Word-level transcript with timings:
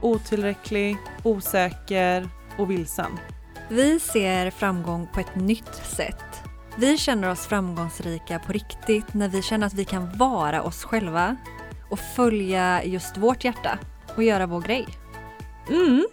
otillräcklig, 0.00 0.96
osäker 1.22 2.28
och 2.58 2.70
vilsen. 2.70 3.18
Vi 3.68 4.00
ser 4.00 4.50
framgång 4.50 5.08
på 5.14 5.20
ett 5.20 5.34
nytt 5.34 5.74
sätt. 5.74 6.24
Vi 6.76 6.98
känner 6.98 7.30
oss 7.30 7.46
framgångsrika 7.46 8.38
på 8.38 8.52
riktigt 8.52 9.14
när 9.14 9.28
vi 9.28 9.42
känner 9.42 9.66
att 9.66 9.74
vi 9.74 9.84
kan 9.84 10.18
vara 10.18 10.62
oss 10.62 10.84
själva 10.84 11.36
och 11.90 11.98
följa 11.98 12.84
just 12.84 13.16
vårt 13.16 13.44
hjärta 13.44 13.78
och 14.16 14.22
göra 14.22 14.46
vår 14.46 14.60
grej. 14.60 14.86
Mm, 15.68 16.06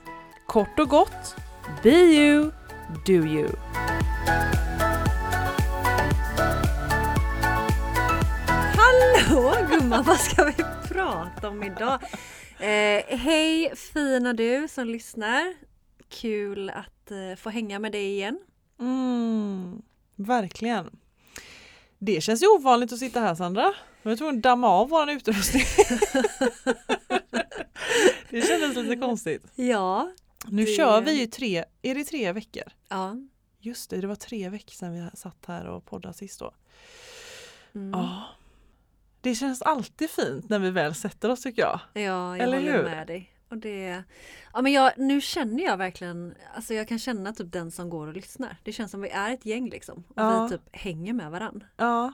kort 0.45 0.79
och 0.79 0.89
gott, 0.89 1.35
be 1.83 1.89
you, 1.89 2.51
do 3.05 3.13
you. 3.13 3.49
Hallå 8.77 9.53
gumman, 9.69 10.03
vad 10.03 10.19
ska 10.19 10.43
vi 10.43 10.63
prata 10.87 11.49
om 11.49 11.63
idag? 11.63 11.99
Eh, 12.59 13.17
Hej 13.17 13.75
fina 13.75 14.33
du 14.33 14.67
som 14.67 14.87
lyssnar. 14.87 15.53
Kul 16.09 16.69
att 16.69 17.11
eh, 17.11 17.35
få 17.37 17.49
hänga 17.49 17.79
med 17.79 17.91
dig 17.91 18.05
igen. 18.11 18.39
Mm, 18.79 19.81
verkligen. 20.15 20.99
Det 21.99 22.21
känns 22.21 22.43
ju 22.43 22.47
ovanligt 22.47 22.91
att 22.93 22.99
sitta 22.99 23.19
här 23.19 23.35
Sandra. 23.35 23.73
Jag 24.01 24.11
var 24.11 24.15
tvungen 24.17 24.35
att 24.37 24.43
damma 24.43 24.67
av 24.69 24.89
vår 24.89 25.09
utrustning. 25.09 25.63
det 28.29 28.41
kändes 28.41 28.75
lite 28.75 28.95
konstigt. 28.95 29.43
Ja. 29.55 30.11
Nu 30.47 30.65
Det- 30.65 30.71
kör 30.75 31.01
vi 31.01 31.19
ju 31.19 31.27
tre, 31.27 31.65
är 31.81 31.95
det 31.95 32.03
tre 32.03 32.31
veckor? 32.31 32.63
Ja. 32.89 33.15
Just 33.59 33.89
det, 33.89 34.01
det 34.01 34.07
var 34.07 34.15
tre 34.15 34.49
veckor 34.49 34.71
sedan 34.73 34.93
vi 34.93 35.17
satt 35.17 35.45
här 35.47 35.65
och 35.67 35.85
poddade 35.85 36.13
sist 36.13 36.39
då. 36.39 36.53
Mm. 37.75 37.91
Ja. 37.99 38.23
Det 39.25 39.35
känns 39.35 39.61
alltid 39.61 40.09
fint 40.09 40.49
när 40.49 40.59
vi 40.59 40.71
väl 40.71 40.95
sätter 40.95 41.29
oss 41.31 41.41
tycker 41.41 41.61
jag. 41.61 41.79
Ja, 41.93 42.01
jag 42.01 42.39
Eller 42.39 42.57
håller 42.57 42.71
hur? 42.73 42.83
med 42.83 43.07
dig. 43.07 43.31
Och 43.49 43.57
det, 43.57 44.03
ja, 44.53 44.61
men 44.61 44.71
jag, 44.71 44.91
nu 44.97 45.21
känner 45.21 45.63
jag 45.63 45.77
verkligen, 45.77 46.35
alltså 46.55 46.73
jag 46.73 46.87
kan 46.87 46.99
känna 46.99 47.33
typ 47.33 47.51
den 47.51 47.71
som 47.71 47.89
går 47.89 48.07
och 48.07 48.13
lyssnar. 48.13 48.57
Det 48.63 48.71
känns 48.71 48.91
som 48.91 49.01
vi 49.01 49.09
är 49.09 49.33
ett 49.33 49.45
gäng 49.45 49.69
liksom. 49.69 49.97
Och 50.07 50.13
Ja. 50.15 50.43
vi 50.43 50.49
typ 50.57 50.61
hänger 50.71 51.13
med 51.13 51.31
varann. 51.31 51.63
Ja, 51.77 52.13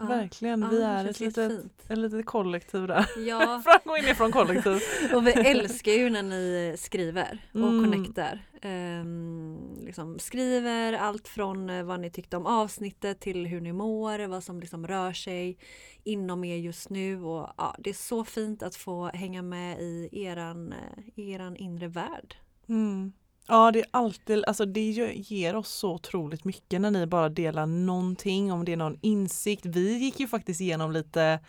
Ja. 0.00 0.06
verkligen. 0.06 0.62
Ja, 0.62 0.68
vi 0.68 0.82
är 0.82 1.04
ett 1.06 1.20
litet, 1.20 1.36
jättefint. 1.50 1.72
ett 1.88 1.98
litet 1.98 2.26
kollektiv 2.26 2.86
där. 2.86 3.06
Ja, 3.26 3.62
Framgång 3.64 3.96
inifrån 4.04 4.32
kollektiv. 4.32 4.78
och 5.14 5.26
vi 5.26 5.30
älskar 5.32 5.92
ju 5.92 6.10
när 6.10 6.22
ni 6.22 6.74
skriver 6.78 7.38
och 7.52 7.60
Mm. 7.60 7.84
connectar. 7.92 8.40
Ehm, 8.62 9.58
liksom 9.84 10.18
skriver 10.18 10.92
allt 10.92 11.28
från 11.28 11.70
eh, 11.70 11.82
vad 11.84 12.00
ni 12.00 12.10
tyckte 12.10 12.36
om 12.36 12.46
avsnittet 12.46 13.20
till 13.20 13.46
hur 13.46 13.60
ni 13.60 13.72
mår, 13.72 14.26
vad 14.26 14.44
som 14.44 14.60
liksom 14.60 14.86
rör 14.86 15.12
sig 15.12 15.58
inom 16.04 16.44
er 16.44 16.56
just 16.56 16.90
nu. 16.90 17.22
Och, 17.22 17.48
ja, 17.56 17.76
det 17.78 17.90
är 17.90 17.94
så 17.94 18.24
fint 18.24 18.62
att 18.62 18.74
få 18.76 19.06
hänga 19.14 19.42
med 19.42 19.80
i 19.80 20.08
eran, 20.12 20.72
eh, 20.72 21.28
eran 21.30 21.56
inre 21.56 21.88
värld. 21.88 22.36
Mm. 22.68 23.12
Ja, 23.50 23.70
det 23.70 23.80
är 23.80 23.86
alltid, 23.90 24.44
alltså 24.46 24.64
det 24.64 24.90
ger 25.14 25.56
oss 25.56 25.68
så 25.68 25.94
otroligt 25.94 26.44
mycket 26.44 26.80
när 26.80 26.90
ni 26.90 27.06
bara 27.06 27.28
delar 27.28 27.66
någonting, 27.66 28.52
om 28.52 28.64
det 28.64 28.72
är 28.72 28.76
någon 28.76 28.98
insikt. 29.00 29.66
Vi 29.66 29.98
gick 29.98 30.20
ju 30.20 30.28
faktiskt 30.28 30.60
igenom 30.60 30.92
lite 30.92 31.40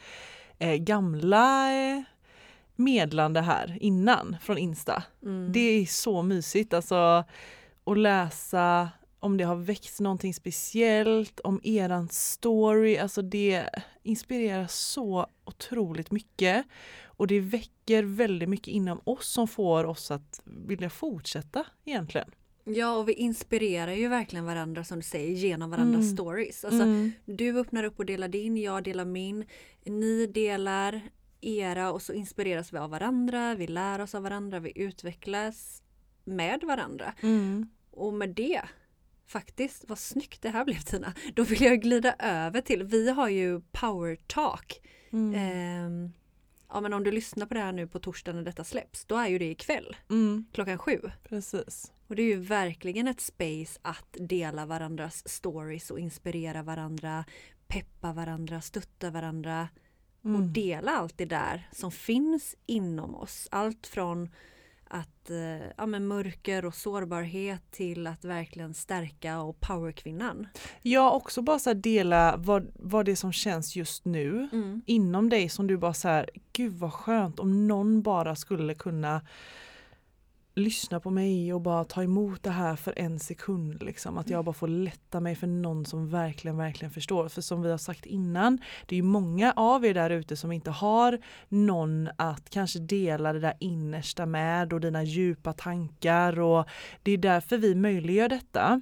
eh, 0.59 0.75
gamla 0.75 1.73
eh, 1.73 2.01
medlande 2.75 3.41
här 3.41 3.77
innan 3.81 4.37
från 4.41 4.57
Insta. 4.57 5.03
Mm. 5.23 5.51
Det 5.51 5.59
är 5.59 5.85
så 5.85 6.21
mysigt 6.21 6.73
alltså 6.73 7.23
att 7.83 7.97
läsa 7.97 8.89
om 9.21 9.37
det 9.37 9.43
har 9.43 9.55
växt 9.55 9.99
någonting 9.99 10.33
speciellt, 10.33 11.39
om 11.39 11.59
eran 11.63 12.09
story, 12.09 12.97
alltså 12.97 13.21
det 13.21 13.69
inspirerar 14.03 14.67
så 14.67 15.27
otroligt 15.45 16.11
mycket 16.11 16.65
och 17.05 17.27
det 17.27 17.39
väcker 17.39 18.03
väldigt 18.03 18.49
mycket 18.49 18.67
inom 18.67 19.01
oss 19.03 19.27
som 19.27 19.47
får 19.47 19.83
oss 19.83 20.11
att 20.11 20.41
vilja 20.45 20.89
fortsätta 20.89 21.65
egentligen. 21.85 22.31
Ja 22.63 22.95
och 22.97 23.09
vi 23.09 23.13
inspirerar 23.13 23.91
ju 23.93 24.07
verkligen 24.07 24.45
varandra 24.45 24.83
som 24.83 24.97
du 24.97 25.03
säger 25.03 25.31
genom 25.35 25.69
varandras 25.71 26.03
Mm. 26.03 26.15
stories. 26.17 26.65
Alltså, 26.65 26.81
Mm. 26.83 27.11
Du 27.25 27.59
öppnar 27.59 27.83
upp 27.83 27.99
och 27.99 28.05
delar 28.05 28.27
din, 28.27 28.57
jag 28.57 28.83
delar 28.83 29.05
min. 29.05 29.45
Ni 29.85 30.25
delar 30.27 31.01
era 31.41 31.91
och 31.91 32.01
så 32.01 32.13
inspireras 32.13 32.73
vi 32.73 32.77
av 32.77 32.89
varandra, 32.89 33.55
vi 33.55 33.67
lär 33.67 33.99
oss 34.01 34.15
av 34.15 34.23
varandra, 34.23 34.59
vi 34.59 34.71
utvecklas 34.75 35.83
med 36.23 36.63
varandra. 36.63 37.13
Mm. 37.21 37.69
Och 37.91 38.13
med 38.13 38.29
det, 38.29 38.61
faktiskt, 39.31 39.85
vad 39.87 39.99
snyggt 39.99 40.41
det 40.41 40.49
här 40.49 40.65
blev 40.65 40.79
Tina. 40.79 41.13
Då 41.35 41.43
vill 41.43 41.61
jag 41.61 41.81
glida 41.81 42.15
över 42.19 42.61
till, 42.61 42.83
vi 42.83 43.09
har 43.09 43.29
ju 43.29 43.61
Power 43.71 44.15
Talk. 44.27 44.81
Mm. 45.11 45.35
Ehm, 45.35 46.11
ja 46.69 46.81
men 46.81 46.93
om 46.93 47.03
du 47.03 47.11
lyssnar 47.11 47.45
på 47.45 47.53
det 47.53 47.59
här 47.59 47.71
nu 47.71 47.87
på 47.87 47.99
torsdag 47.99 48.33
när 48.33 48.41
detta 48.41 48.63
släpps, 48.63 49.05
då 49.05 49.15
är 49.17 49.27
ju 49.27 49.39
det 49.39 49.49
ikväll 49.51 49.95
Mm. 50.09 50.45
klockan 50.53 50.77
sju. 50.77 50.99
Precis. 51.23 51.91
Och 52.07 52.15
det 52.15 52.21
är 52.21 52.27
ju 52.27 52.39
verkligen 52.39 53.07
ett 53.07 53.21
space 53.21 53.79
att 53.81 54.17
dela 54.19 54.65
varandras 54.65 55.29
stories 55.29 55.91
och 55.91 55.99
inspirera 55.99 56.63
varandra, 56.63 57.25
peppa 57.67 58.13
varandra, 58.13 58.61
stötta 58.61 59.09
varandra 59.09 59.69
och 60.21 60.29
Mm. 60.29 60.53
dela 60.53 60.91
allt 60.91 61.17
det 61.17 61.25
där 61.25 61.69
som 61.71 61.91
finns 61.91 62.55
inom 62.65 63.15
oss. 63.15 63.47
Allt 63.51 63.87
från 63.87 64.29
att 64.91 65.29
eh, 65.29 65.67
ja, 65.77 65.85
men 65.85 66.07
mörker 66.07 66.65
och 66.65 66.75
sårbarhet 66.75 67.61
till 67.71 68.07
att 68.07 68.25
verkligen 68.25 68.73
stärka 68.73 69.41
och 69.41 69.59
powerkvinnan. 69.59 70.47
Ja, 70.81 71.11
också 71.11 71.41
bara 71.41 71.59
så 71.59 71.69
här 71.69 71.75
dela 71.75 72.35
vad, 72.37 72.71
vad 72.75 73.05
det 73.05 73.11
är 73.11 73.15
som 73.15 73.33
känns 73.33 73.75
just 73.75 74.05
nu 74.05 74.49
Mm. 74.53 74.81
inom 74.85 75.29
dig 75.29 75.49
som 75.49 75.67
du 75.67 75.77
bara 75.77 75.93
så 75.93 76.07
här, 76.07 76.29
gud 76.53 76.73
vad 76.73 76.93
skönt 76.93 77.39
om 77.39 77.67
någon 77.67 78.01
bara 78.01 78.35
skulle 78.35 78.73
kunna 78.75 79.21
lyssna 80.55 80.99
på 80.99 81.09
mig 81.09 81.53
och 81.53 81.61
bara 81.61 81.83
ta 81.83 82.03
emot 82.03 82.43
det 82.43 82.49
här 82.49 82.75
för 82.75 82.93
en 82.99 83.19
sekund. 83.19 83.83
Liksom. 83.83 84.17
Att 84.17 84.29
jag 84.29 84.45
bara 84.45 84.53
får 84.53 84.67
lätta 84.67 85.19
mig 85.19 85.35
för 85.35 85.47
någon 85.47 85.85
som 85.85 86.09
verkligen, 86.09 86.57
verkligen 86.57 86.91
förstår. 86.91 87.27
För 87.27 87.41
som 87.41 87.61
vi 87.61 87.71
har 87.71 87.77
sagt 87.77 88.05
innan, 88.05 88.59
det 88.85 88.95
är 88.95 88.97
ju 88.97 89.03
många 89.03 89.53
av 89.55 89.85
er 89.85 89.93
där 89.93 90.09
ute 90.09 90.37
som 90.37 90.51
inte 90.51 90.71
har 90.71 91.19
någon 91.49 92.09
att 92.15 92.49
kanske 92.49 92.79
dela 92.79 93.33
det 93.33 93.39
där 93.39 93.53
innersta 93.59 94.25
med 94.25 94.73
och 94.73 94.81
dina 94.81 95.03
djupa 95.03 95.53
tankar 95.53 96.39
och 96.39 96.69
det 97.03 97.11
är 97.11 97.17
därför 97.17 97.57
vi 97.57 97.75
möjliggör 97.75 98.29
detta 98.29 98.81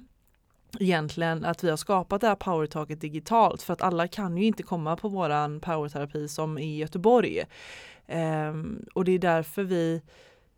egentligen 0.78 1.44
att 1.44 1.64
vi 1.64 1.70
har 1.70 1.76
skapat 1.76 2.20
det 2.20 2.26
här 2.26 2.34
powertaket 2.34 3.00
digitalt 3.00 3.62
för 3.62 3.72
att 3.72 3.82
alla 3.82 4.08
kan 4.08 4.36
ju 4.36 4.46
inte 4.46 4.62
komma 4.62 4.96
på 4.96 5.08
våran 5.08 5.60
powerterapi 5.60 6.28
som 6.28 6.58
i 6.58 6.76
Göteborg. 6.76 7.44
Um, 8.08 8.86
och 8.94 9.04
det 9.04 9.12
är 9.12 9.18
därför 9.18 9.62
vi 9.62 10.02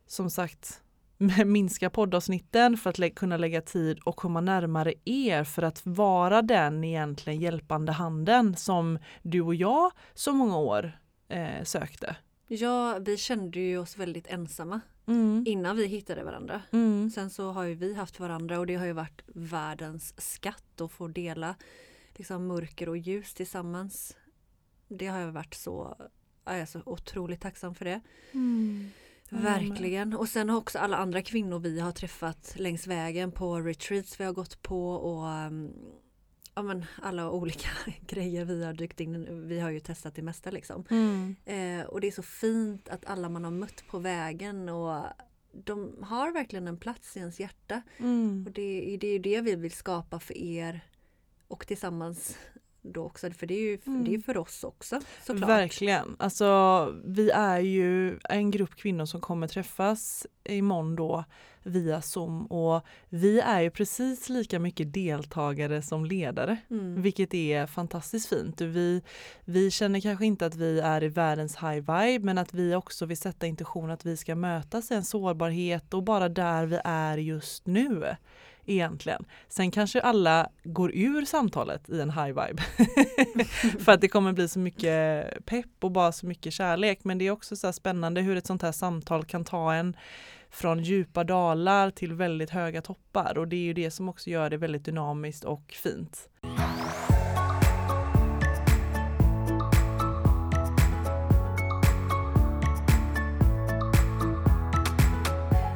som 0.07 0.31
sagt 0.31 0.82
minskar 1.47 1.89
poddavsnitten 1.89 2.77
för 2.77 2.91
att 2.91 2.99
lä- 2.99 3.11
kunna 3.11 3.37
lägga 3.37 3.61
tid 3.61 3.99
och 4.05 4.17
komma 4.17 4.41
närmare 4.41 4.95
er 5.05 5.45
för 5.45 5.63
att 5.63 5.87
vara 5.87 6.43
den 6.43 6.85
egentligen 6.85 7.41
hjälpande 7.41 7.93
handen 7.93 8.57
som 8.57 8.99
du 9.23 9.41
och 9.41 9.55
jag 9.55 9.93
så 10.15 10.33
många 10.33 10.57
år 10.59 10.93
eh, 11.29 11.63
sökte. 11.65 12.17
Ja, 12.47 12.99
vi 13.01 13.17
kände 13.17 13.61
ju 13.61 13.79
oss 13.79 13.97
väldigt 13.97 14.27
ensamma 14.27 14.81
Mm. 15.07 15.45
innan 15.47 15.77
vi 15.77 15.87
hittade 15.87 16.25
varandra. 16.25 16.63
Mm. 16.73 17.11
Sen 17.11 17.31
så 17.31 17.51
har 17.53 17.65
ju 17.65 17.75
vi 17.75 17.95
haft 17.95 18.21
varandra 18.21 18.59
och 18.59 18.67
det 18.67 18.75
har 18.75 18.87
ju 18.87 18.93
varit 18.93 19.23
världens 19.27 20.15
skatt 20.35 20.81
att 20.81 20.93
få 20.93 21.09
dela 21.09 21.55
liksom 22.17 22.47
mörker 22.47 22.89
och 22.89 22.97
ljus 22.97 23.35
tillsammans. 23.35 24.17
Det 24.89 25.07
har 25.07 25.19
jag 25.19 25.33
varit 25.33 25.55
så, 25.55 25.97
jag 26.45 26.59
är 26.59 26.67
så 26.67 26.83
otroligt 26.87 27.41
tacksam 27.41 27.75
för 27.75 27.85
det. 27.85 28.01
Mm. 28.33 28.91
Med. 29.33 29.43
Verkligen. 29.43 30.17
Och 30.17 30.29
sen 30.29 30.49
har 30.49 30.59
också 30.59 30.79
alla 30.79 30.97
andra 30.97 31.23
kvinnor 31.23 31.59
vi 31.59 31.81
har 31.81 31.93
träffat 31.93 32.55
längs 32.57 32.87
vägen 32.87 33.33
på 33.33 33.61
retreats 33.61 34.21
vi 34.21 34.25
har 34.25 34.33
gått 34.33 34.63
på 34.63 34.91
och 34.93 35.47
um, 35.47 35.73
ja, 36.55 36.63
men 36.63 36.85
alla 37.03 37.31
olika 37.31 37.69
grejer 38.07 38.45
vi 38.45 38.65
har 38.65 38.73
dykt 38.73 39.01
in. 39.01 39.49
Vi 39.49 39.61
har 39.61 39.71
ju 39.71 39.81
testat 39.81 40.15
det 40.15 40.23
mesta 40.23 40.51
liksom. 40.51 40.85
Mm. 40.91 41.37
Eh, 41.45 41.87
och 41.87 42.01
det 42.01 42.07
är 42.07 42.13
så 42.13 42.23
fint 42.23 42.89
att 42.89 43.07
alla 43.07 43.29
man 43.29 43.45
har 43.45 43.51
mött 43.51 43.85
på 43.87 43.99
vägen 43.99 44.69
och 44.69 45.05
de 45.53 45.97
har 46.03 46.33
verkligen 46.33 46.69
en 46.69 46.79
plats 46.79 47.17
i 47.17 47.21
ens 47.21 47.41
hjärta. 47.41 47.83
Mm. 47.99 48.45
Och 48.47 48.53
det, 48.53 48.97
det 49.01 49.07
är 49.07 49.13
ju 49.13 49.19
det 49.19 49.41
vi 49.41 49.55
vill 49.55 49.73
skapa 49.73 50.21
för 50.21 50.37
er 50.37 50.81
och 51.49 51.67
tillsammans 51.67 52.37
då 52.83 53.05
också, 53.05 53.31
för 53.31 53.47
det 53.47 53.55
är 53.55 53.61
ju 53.61 53.79
Mm. 53.87 54.05
det 54.05 54.15
är 54.15 54.19
för 54.19 54.37
oss 54.37 54.65
också 54.65 55.01
såklart. 55.27 55.49
Verkligen. 55.51 56.17
Alltså, 56.19 56.47
vi 57.05 57.31
är 57.31 57.61
ju 57.61 58.19
en 58.29 58.51
grupp 58.51 58.75
kvinnor 58.77 59.05
som 59.07 59.21
kommer 59.21 59.49
träffas 59.49 60.27
imorgon 60.45 60.97
då 60.97 61.25
via 61.65 62.03
Zoom 62.03 62.47
och 62.47 62.83
vi 63.09 63.41
är 63.41 63.61
ju 63.61 63.71
precis 63.71 64.29
lika 64.29 64.59
mycket 64.59 64.93
deltagare 64.93 65.83
som 65.83 66.05
ledare, 66.05 66.57
Mm. 66.71 67.03
vilket 67.03 67.35
är 67.35 67.67
fantastiskt 67.67 68.29
fint. 68.29 68.61
Vi, 68.61 69.03
vi 69.45 69.71
känner 69.71 70.01
kanske 70.01 70.27
inte 70.27 70.47
att 70.47 70.55
vi 70.55 70.81
är 70.81 71.03
i 71.03 71.09
världens 71.09 71.57
high 71.57 71.75
vibe, 71.81 72.19
men 72.25 72.39
att 72.39 72.55
vi 72.55 72.75
också 72.75 73.07
vill 73.07 73.17
sätta 73.17 73.47
intention 73.47 73.91
att 73.91 74.07
vi 74.07 74.17
ska 74.17 74.35
mötas 74.35 74.91
i 74.91 74.95
en 74.95 75.05
sårbarhet 75.05 75.95
och 75.95 76.03
bara 76.03 76.29
där 76.29 76.67
vi 76.67 76.79
är 76.85 77.19
just 77.19 77.67
nu 77.67 78.17
egentligen. 78.67 79.25
Sen 79.49 79.71
kanske 79.71 80.01
alla 80.01 80.49
går 80.65 80.91
ur 80.95 81.25
samtalet 81.25 81.91
i 81.91 82.01
en 82.01 82.11
high 82.11 82.27
vibe. 82.27 82.63
För 83.85 83.93
att 83.93 84.01
det 84.01 84.09
kommer 84.09 84.33
bli 84.33 84.49
så 84.49 84.59
mycket 84.59 85.27
pepp 85.45 85.67
och 85.81 85.91
bara 85.91 86.13
så 86.13 86.27
mycket 86.27 86.53
kärlek. 86.53 87.05
Men 87.05 87.19
det 87.19 87.27
är 87.27 87.31
också 87.31 87.57
så 87.57 87.67
här 87.67 87.73
spännande 87.73 88.21
hur 88.21 88.37
ett 88.37 88.47
sånt 88.47 88.63
här 88.63 88.73
samtal 88.73 89.25
kan 89.25 89.45
ta 89.45 89.75
en 89.75 89.97
från 90.51 90.83
djupa 90.83 91.25
dalar 91.25 91.91
till 91.91 92.15
väldigt 92.15 92.51
höga 92.51 92.83
toppar. 92.83 93.39
Och 93.39 93.49
det 93.49 93.57
är 93.57 93.65
ju 93.65 93.75
det 93.75 93.91
som 93.91 94.09
också 94.09 94.31
gör 94.31 94.51
det 94.51 94.57
väldigt 94.57 94.85
dynamiskt 94.85 95.45
och 95.45 95.75
fint. 95.83 96.29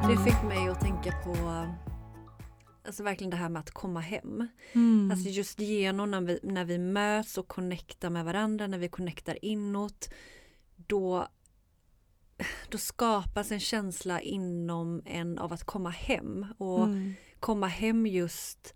Det 0.09 0.17
fick 0.17 0.43
mig 0.43 0.69
att 0.69 0.81
tänka 0.81 1.11
på 1.11 1.56
Alltså 2.87 3.03
verkligen 3.03 3.31
det 3.31 3.37
här 3.37 3.49
med 3.49 3.59
att 3.59 3.71
komma 3.71 3.99
hem. 3.99 4.47
Mm. 4.73 5.11
Alltså 5.11 5.29
just 5.29 5.59
genom 5.59 6.11
när 6.11 6.21
vi, 6.21 6.39
när 6.43 6.65
vi 6.65 6.77
möts 6.77 7.37
och 7.37 7.47
connectar 7.47 8.09
med 8.09 8.25
varandra, 8.25 8.67
när 8.67 8.77
vi 8.77 8.89
connectar 8.89 9.45
inåt, 9.45 10.09
då, 10.75 11.27
då 12.69 12.77
skapas 12.77 13.51
en 13.51 13.59
känsla 13.59 14.21
inom 14.21 15.01
en 15.05 15.37
av 15.39 15.53
att 15.53 15.63
komma 15.63 15.89
hem. 15.89 16.45
Och 16.57 16.83
Mm. 16.85 17.13
komma 17.39 17.67
hem 17.67 18.07
just 18.07 18.73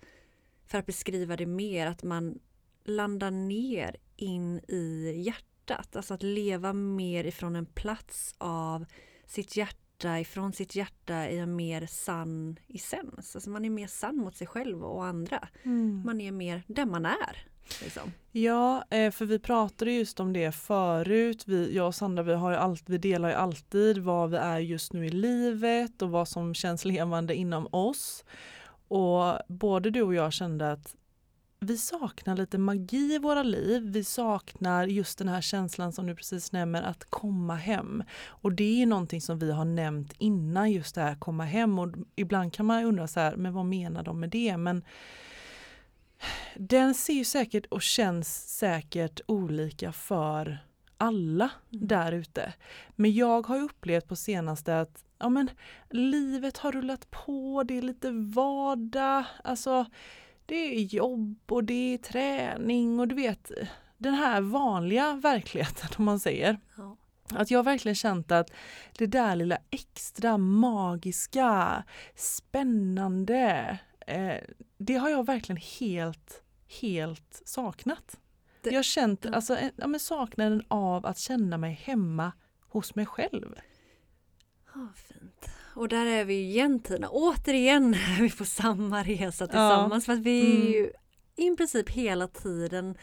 för 0.65 0.77
att 0.77 0.85
beskriva 0.85 1.37
det 1.37 1.45
mer, 1.45 1.87
att 1.87 2.03
man 2.03 2.39
landar 2.83 3.31
ner 3.31 3.95
in 4.15 4.57
i 4.67 5.13
hjärtat. 5.25 5.95
Alltså 5.95 6.13
att 6.13 6.23
leva 6.23 6.73
mer 6.73 7.23
ifrån 7.23 7.55
en 7.55 7.65
plats 7.65 8.35
av 8.37 8.85
sitt 9.25 9.57
hjärta, 9.57 9.80
ifrån 10.06 10.53
sitt 10.53 10.75
hjärta 10.75 11.30
i 11.30 11.38
en 11.38 11.56
mer 11.56 11.86
sann 11.86 12.59
essens. 12.68 13.36
Alltså 13.36 13.50
man 13.50 13.65
är 13.65 13.69
mer 13.69 13.88
sann 13.88 14.18
mot 14.18 14.36
sig 14.36 14.48
själv 14.48 14.83
och 14.83 15.06
andra. 15.06 15.48
Mm. 15.63 16.01
Man 16.06 16.21
är 16.21 16.31
mer 16.31 16.63
den 16.68 16.92
man 16.92 17.06
är. 17.06 17.48
Liksom. 17.83 18.12
Ja, 18.31 18.83
eh, 18.89 19.12
för 19.12 19.25
vi 19.25 19.39
pratade 19.39 19.92
just 19.92 20.19
om 20.19 20.33
det 20.33 20.51
förut. 20.51 21.44
Vi, 21.48 21.75
jag 21.75 21.88
och 21.88 21.95
Sandra 21.95 22.24
vi, 22.24 22.33
har 22.33 22.51
ju 22.51 22.57
allt, 22.57 22.89
vi 22.89 22.98
delar 22.98 23.30
ju 23.30 23.36
alltid 23.36 23.98
vad 23.98 24.30
vi 24.30 24.38
är 24.38 24.59
just 24.59 24.94
nu 24.94 25.06
i 25.06 25.09
livet 25.09 26.01
och 26.01 26.09
vad 26.09 26.27
som 26.27 26.53
känns 26.53 26.86
levande 26.86 27.36
inom 27.36 27.68
oss. 27.71 28.24
Och 28.88 29.38
både 29.48 29.89
du 29.89 30.01
och 30.01 30.15
jag 30.15 30.33
kände 30.33 30.71
att 30.71 30.95
vi 31.63 31.77
saknar 31.77 32.35
lite 32.37 32.57
magi 32.57 33.15
i 33.15 33.17
våra 33.17 33.43
liv. 33.43 33.81
Vi 33.91 34.03
saknar 34.03 34.87
just 34.87 35.17
den 35.17 35.27
här 35.27 35.41
känslan 35.41 35.93
som 35.93 36.07
du 36.07 36.15
precis 36.15 36.51
nämner, 36.51 36.83
att 36.83 37.05
komma 37.09 37.55
hem. 37.55 38.03
Och 38.27 38.51
det 38.53 38.81
är 38.81 38.85
någonting 38.85 39.21
som 39.21 39.39
vi 39.39 39.51
har 39.51 39.65
nämnt 39.65 40.13
innan 40.17 40.71
just 40.71 40.95
det 40.95 41.01
här 41.01 41.15
komma 41.15 41.45
hem. 41.45 41.79
Och 41.79 41.89
ibland 42.15 42.53
kan 42.53 42.65
man 42.65 42.83
undra 42.83 43.07
så 43.07 43.19
här, 43.19 43.35
men 43.35 43.53
vad 43.53 43.65
menar 43.65 44.03
de 44.03 44.19
med 44.19 44.29
det? 44.29 44.57
Men 44.57 44.83
den 46.55 46.93
ser 46.93 47.13
ju 47.13 47.25
säkert 47.25 47.65
och 47.65 47.81
känns 47.81 48.57
säkert 48.57 49.21
olika 49.25 49.91
för 49.91 50.57
alla 50.97 51.49
Mm. 51.73 51.87
där 51.87 52.11
ute. 52.11 52.53
Men 52.95 53.13
jag 53.13 53.47
har 53.47 53.57
ju 53.57 53.63
upplevt 53.63 54.07
på 54.07 54.15
senaste 54.15 54.79
att 54.79 55.03
ja, 55.19 55.29
men, 55.29 55.49
livet 55.89 56.57
har 56.57 56.71
rullat 56.71 57.11
på, 57.11 57.63
det 57.63 57.77
är 57.77 57.81
lite 57.81 58.11
vardag, 58.11 59.23
alltså 59.43 59.85
det 60.51 60.75
är 60.75 60.80
jobb 60.81 61.39
och 61.51 61.63
det 61.63 61.94
är 61.94 61.98
träning 61.98 63.00
och 63.00 63.07
du 63.07 63.15
vet 63.15 63.51
den 63.98 64.13
här 64.13 64.42
vanliga 64.42 65.13
verkligheten 65.13 65.89
om 65.98 66.06
man 66.06 66.19
säger. 66.19 66.59
Ja. 66.77 66.98
Att 67.33 67.51
jag 67.51 67.63
verkligen 67.63 67.95
känt 67.95 68.31
att 68.31 68.51
det 68.98 69.06
där 69.06 69.36
lilla 69.36 69.57
extra 69.69 70.38
magiska, 70.38 71.83
spännande, 72.15 73.77
eh, 74.07 74.36
det 74.77 74.95
har 74.95 75.09
jag 75.09 75.25
verkligen 75.25 75.62
helt, 75.80 76.44
helt 76.81 77.42
saknat. 77.45 78.19
Det- 78.62 78.69
jag 78.69 78.77
har 78.77 78.83
känt 78.83 79.25
ja. 79.25 79.31
alltså, 79.33 79.57
ja, 79.75 79.88
men 79.88 80.00
saknaden 80.00 80.63
av 80.68 81.06
att 81.06 81.18
känna 81.18 81.57
mig 81.57 81.74
hemma 81.74 82.31
hos 82.68 82.95
mig 82.95 83.06
själv. 83.06 83.56
Ja, 84.75 84.88
fint. 84.95 85.50
Och 85.81 85.87
där 85.89 86.05
är 86.05 86.25
vi 86.25 86.41
igen 86.41 86.79
Tina, 86.79 87.09
återigen 87.09 87.93
är 87.93 88.21
vi 88.21 88.31
på 88.31 88.45
samma 88.45 89.03
resa 89.03 89.47
tillsammans 89.47 90.05
för 90.05 90.13
att 90.13 90.19
vi 90.19 90.41
är 90.41 90.55
Mm. 90.55 90.71
ju 90.71 90.91
i 91.35 91.55
princip 91.55 91.89
hela 91.89 92.27
tiden 92.27 92.97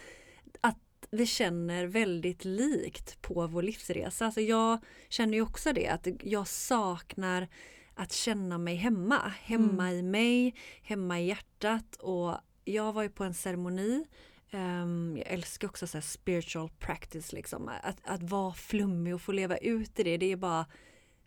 att 0.60 1.06
vi 1.10 1.26
känner 1.26 1.86
väldigt 1.86 2.44
likt 2.44 3.22
på 3.22 3.46
vår 3.46 3.62
livsresa. 3.62 4.26
Alltså 4.26 4.40
jag 4.40 4.78
känner 5.08 5.34
ju 5.34 5.42
också 5.42 5.72
det 5.72 5.88
att 5.88 6.06
jag 6.22 6.48
saknar 6.48 7.48
att 7.94 8.12
känna 8.12 8.58
mig 8.58 8.74
hemma. 8.74 9.32
Hemma 9.42 9.92
i 9.92 10.02
mig, 10.02 10.54
hemma 10.82 11.20
i 11.20 11.26
hjärtat 11.26 11.96
och 11.96 12.34
jag 12.64 12.92
var 12.92 13.02
ju 13.02 13.08
på 13.08 13.24
en 13.24 13.34
ceremoni 13.34 14.04
Ehm, 14.50 15.14
jag 15.16 15.26
älskar 15.26 15.68
också 15.68 15.86
så 15.86 16.00
spiritual 16.00 16.70
practice 16.78 17.32
liksom. 17.32 17.70
Att, 17.82 17.96
att 18.02 18.22
vara 18.22 18.54
flummig 18.54 19.14
och 19.14 19.22
få 19.22 19.32
leva 19.32 19.56
ut 19.56 19.98
i 19.98 20.02
det, 20.02 20.16
det 20.16 20.32
är 20.32 20.36
bara 20.36 20.66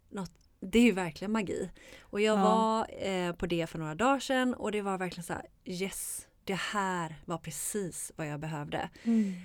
något 0.09 0.40
det 0.61 0.79
är 0.79 0.83
ju 0.83 0.91
verkligen 0.91 1.31
magi. 1.31 1.69
Och 2.01 2.21
jag 2.21 2.39
Ja. 2.39 2.43
var 2.43 2.87
eh, 3.07 3.33
på 3.33 3.45
det 3.45 3.67
för 3.67 3.79
några 3.79 3.95
dagar 3.95 4.19
sedan 4.19 4.53
och 4.53 4.71
det 4.71 4.81
var 4.81 4.97
verkligen 4.97 5.23
så 5.23 5.33
här 5.33 5.45
yes, 5.65 6.27
det 6.43 6.59
här 6.59 7.15
var 7.25 7.37
precis 7.37 8.11
vad 8.15 8.27
jag 8.27 8.39
behövde. 8.39 8.89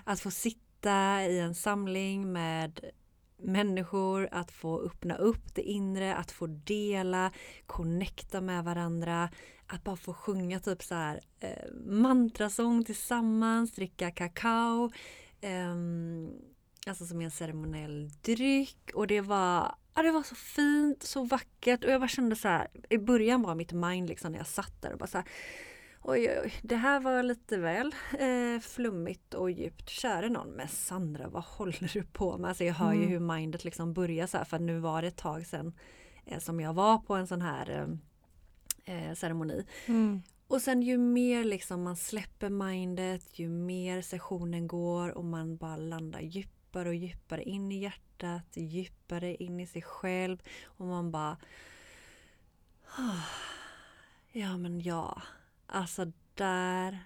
Att 0.05 0.21
få 0.21 0.31
sitta 0.31 1.23
i 1.27 1.39
en 1.41 1.55
samling 1.55 2.33
med 2.33 2.81
människor, 3.39 4.29
att 4.33 4.51
få 4.51 4.81
öppna 4.81 5.17
upp 5.17 5.55
det 5.55 5.63
inre, 5.63 6.15
att 6.17 6.31
få 6.31 6.47
dela, 6.47 7.33
connecta 7.67 8.41
med 8.41 8.65
varandra, 8.65 9.31
att 9.67 9.85
bara 9.85 9.97
få 9.97 10.15
sjunga 10.15 10.61
typ 10.61 10.83
så 10.83 10.95
här 10.95 11.21
eh, 11.41 11.73
mantrasång 11.87 12.85
tillsammans, 12.85 13.73
dricka 13.73 14.11
kakao, 14.11 14.91
ehm, 15.41 16.31
alltså 16.87 17.07
som 17.07 17.21
en 17.21 17.31
ceremoniell 17.31 18.11
dryck 18.23 18.91
och 18.95 19.07
det 19.07 19.21
var 19.21 19.75
Ja, 19.97 20.03
det 20.03 20.11
var 20.11 20.23
så 20.23 20.35
fint, 20.35 21.03
så 21.03 21.25
vackert 21.25 21.85
och 21.85 21.91
jag 21.91 22.01
bara 22.01 22.09
kände 22.09 22.37
så 22.37 22.49
här, 22.49 22.69
i 22.91 22.99
början 22.99 23.43
var 23.43 23.55
mitt 23.55 23.73
mind 23.73 24.09
liksom 24.09 24.33
när 24.33 24.39
jag 24.39 24.47
satt 24.47 24.83
där 24.83 24.93
och 24.93 24.99
bara 24.99 25.07
så 25.07 25.19
här, 25.19 25.27
Oj, 26.09 26.39
oj, 26.43 26.53
det 26.63 26.77
här 26.77 27.01
var 27.01 27.23
lite 27.23 27.57
väl 27.59 27.95
eh, 28.19 28.61
flummigt 28.61 29.35
och 29.35 29.51
djupt. 29.51 29.89
Käre 29.89 30.29
någon, 30.29 30.49
men 30.49 30.69
Sandra, 30.69 31.29
vad 31.29 31.43
håller 31.45 31.91
du 31.93 32.03
på 32.03 32.39
med? 32.39 32.49
Alltså 32.49 32.65
jag 32.65 32.75
hör 32.75 32.93
ju 32.93 32.99
Mm. 32.99 33.11
hur 33.11 33.21
mindet 33.21 33.65
liksom 33.65 33.93
börjar 33.95 34.27
så 34.27 34.37
här, 34.39 34.45
för 34.45 34.59
nu 34.59 34.79
var 34.79 35.03
det 35.03 35.09
ett 35.09 35.17
tag 35.17 35.47
sedan 35.47 35.75
eh, 36.27 36.39
som 36.39 36.61
jag 36.61 36.75
var 36.75 36.99
på 36.99 37.15
en 37.15 37.27
sån 37.27 37.43
här 37.43 37.99
eh, 38.85 39.15
ceremoni. 39.15 39.67
Mm. 39.87 40.23
Och 40.49 40.63
sen 40.63 40.83
ju 40.83 40.99
mer 40.99 41.45
liksom 41.45 41.83
man 41.83 41.97
släpper 41.97 42.51
mindet, 42.51 43.39
ju 43.39 43.49
mer 43.49 44.03
sessionen 44.03 44.67
går 44.67 45.11
och 45.11 45.25
man 45.25 45.57
bara 45.57 45.77
landar 45.77 46.21
djupare 46.77 46.89
och 46.89 46.95
djupare 46.95 47.43
in 47.43 47.73
i 47.73 47.79
hjärtat, 47.79 48.57
djupare 48.57 49.35
in 49.35 49.61
i 49.61 49.67
sig 49.67 49.83
själv 49.83 50.43
och 50.65 50.87
man 50.87 51.11
bara 51.11 51.37
"Ah, 52.97 53.25
Ja 54.33 54.57
men 54.57 54.81
ja, 54.81 55.23
alltså 55.67 56.13
där 56.35 56.99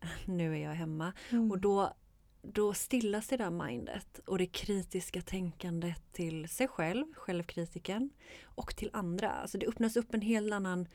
nu 0.26 0.54
är 0.56 0.62
jag 0.62 0.74
hemma. 0.74 1.12
Mm. 1.30 1.50
Och 1.50 1.58
då, 1.58 1.94
då 2.42 2.74
stillas 2.74 3.28
det 3.28 3.36
där 3.36 3.50
mindet 3.50 4.18
och 4.26 4.38
det 4.38 4.46
kritiska 4.46 5.22
tänkandet 5.22 6.12
till 6.12 6.48
sig 6.48 6.68
själv, 6.68 7.14
självkritiken, 7.14 8.10
och 8.44 8.76
till 8.76 8.90
andra. 8.92 9.30
Alltså 9.30 9.58
det 9.58 9.66
öppnas 9.66 9.96
upp 9.96 10.14
en 10.14 10.20
helt 10.22 10.52
annan 10.52 10.88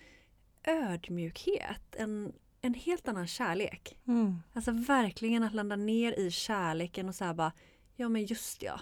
ödmjukhet, 0.63 1.95
en, 1.95 2.33
en 2.61 2.73
helt 2.73 3.07
annan 3.07 3.27
kärlek. 3.27 3.97
Mm. 4.07 4.39
Alltså 4.53 4.71
verkligen 4.71 5.43
att 5.43 5.53
landa 5.53 5.75
ner 5.75 6.19
i 6.19 6.31
kärleken 6.31 7.09
och 7.09 7.15
säga 7.15 7.33
bara, 7.33 7.51
ja 7.97 8.09
men 8.09 8.25
just 8.25 8.63
ja, 8.63 8.79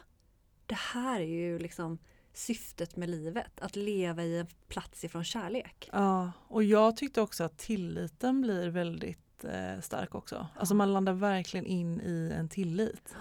det 0.65 0.75
här 0.75 1.19
är 1.19 1.25
ju 1.25 1.59
liksom 1.59 1.97
syftet 2.33 2.95
med 2.95 3.09
livet, 3.09 3.59
att 3.59 3.75
leva 3.75 4.23
i 4.23 4.39
en 4.39 4.47
plats 4.67 5.03
ifrån 5.03 5.23
kärlek. 5.23 5.89
Ja, 5.93 6.31
och 6.47 6.63
jag 6.63 6.97
tyckte 6.97 7.21
också 7.21 7.43
att 7.43 7.57
tilliten 7.57 8.41
blir 8.41 8.69
väldigt 8.69 9.43
eh, 9.43 9.81
stark 9.81 10.15
också. 10.15 10.47
Alltså 10.55 10.75
man 10.75 10.93
landar 10.93 11.13
verkligen 11.13 11.65
in 11.65 12.01
i 12.01 12.31
en 12.37 12.49
tillit. 12.49 13.15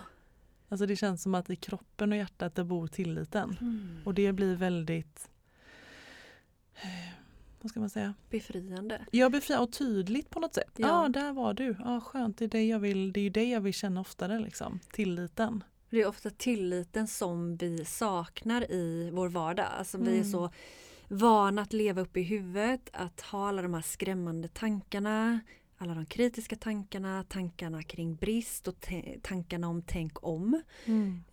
Alltså 0.69 0.87
det 0.87 0.97
känns 0.97 1.23
som 1.23 1.35
att 1.35 1.51
i 1.51 1.57
kroppen 1.57 2.13
och 2.13 2.19
hjärtat 2.19 2.55
där 2.55 2.65
bor 2.65 2.87
tilliten. 2.87 3.57
Och 4.05 4.15
det 4.15 4.33
blir 4.33 4.57
väldigt 4.57 5.31
eh, 6.75 7.15
vad 7.61 7.71
ska 7.71 7.81
man 7.81 7.91
säga? 7.91 8.15
Befriande. 8.31 9.07
Ja, 9.11 9.31
befriande 9.31 9.65
och 9.65 9.73
tydligt 9.73 10.31
på 10.31 10.41
något 10.41 10.55
sätt. 10.55 10.73
Ja, 10.77 10.87
Ja. 10.89 11.05
ah, 11.05 11.09
där 11.09 11.33
var 11.33 11.55
du. 11.55 11.77
Ja, 11.79 12.01
skönt. 12.01 12.39
Det 12.39 12.45
är, 12.45 12.49
det, 12.49 12.65
jag 12.67 12.79
vill, 12.79 13.13
det 13.13 13.21
är 13.21 13.25
ju 13.25 13.31
det 13.31 13.45
jag 13.45 13.61
vill 13.61 13.75
känna 13.75 14.01
oftare, 14.01 14.39
liksom. 14.39 14.81
Tilliten. 14.93 15.65
Det 15.95 16.03
är 16.03 16.07
ofta 16.09 16.31
tilliten 16.31 17.07
som 17.07 17.57
vi 17.57 17.85
saknar 17.85 18.71
i 18.73 19.11
vår 19.13 19.29
vardag. 19.29 19.67
Alltså 19.79 19.99
vi 19.99 20.11
är 20.11 20.15
Mm. 20.15 20.25
så 20.31 20.51
vana 21.09 21.63
att 21.63 21.73
leva 21.73 22.01
upp 22.03 22.17
i 22.17 22.23
huvudet, 22.23 22.91
att 22.93 23.21
ha 23.21 23.49
alla 23.49 23.63
de 23.63 23.75
här 23.75 23.83
skrämmande 23.83 24.49
tankarna, 24.49 25.41
alla 25.79 25.95
de 25.95 26.07
kritiska 26.07 26.57
tankarna, 26.57 27.25
tankarna 27.29 27.83
kring 27.83 28.15
brist 28.17 28.69
och 28.69 28.75
tankarna 29.23 29.69
om 29.69 29.83
tänk 29.87 30.27
om. 30.27 30.63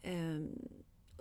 Eh, 0.01 0.41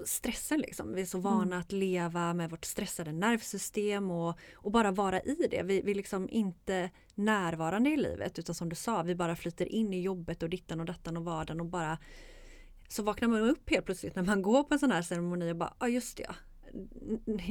stressen 0.04 0.60
liksom. 0.60 0.94
Vi 0.94 1.00
är 1.00 1.06
så 1.06 1.18
vana 1.18 1.42
Mm. 1.42 1.58
att 1.60 1.72
leva 1.72 2.34
med 2.34 2.50
vårt 2.50 2.64
stressade 2.64 3.12
nervsystem 3.12 4.10
och, 4.10 4.38
och 4.54 4.70
bara 4.72 4.90
vara 4.90 5.20
i 5.20 5.46
det. 5.50 5.62
Vi, 5.62 5.80
vi 5.82 5.90
är 5.90 5.94
liksom 5.94 6.28
inte 6.28 6.90
närvarande 7.14 7.90
i 7.90 7.96
livet 7.96 8.38
utan 8.38 8.54
som 8.54 8.68
du 8.68 8.76
sa, 8.76 9.02
vi 9.02 9.14
bara 9.14 9.36
flyter 9.36 9.72
in 9.72 9.92
i 9.94 10.00
jobbet 10.00 10.42
och 10.42 10.50
dittan 10.50 10.80
och 10.80 10.86
dattan 10.86 11.16
och 11.16 11.24
vardagen 11.24 11.60
och 11.60 11.66
bara 11.66 11.98
så 12.92 13.02
vaknar 13.02 13.28
man 13.28 13.40
upp 13.50 13.70
helt 13.70 13.86
plötsligt 13.86 14.16
när 14.16 14.22
man 14.22 14.42
går 14.42 14.62
på 14.64 14.74
en 14.74 14.80
sån 14.80 14.90
här 14.92 15.02
ceremoni 15.02 15.52
och 15.52 15.56
bara, 15.56 15.74
ja 15.78 15.86
ah, 15.86 15.88
just 15.88 16.16
det, 16.16 16.26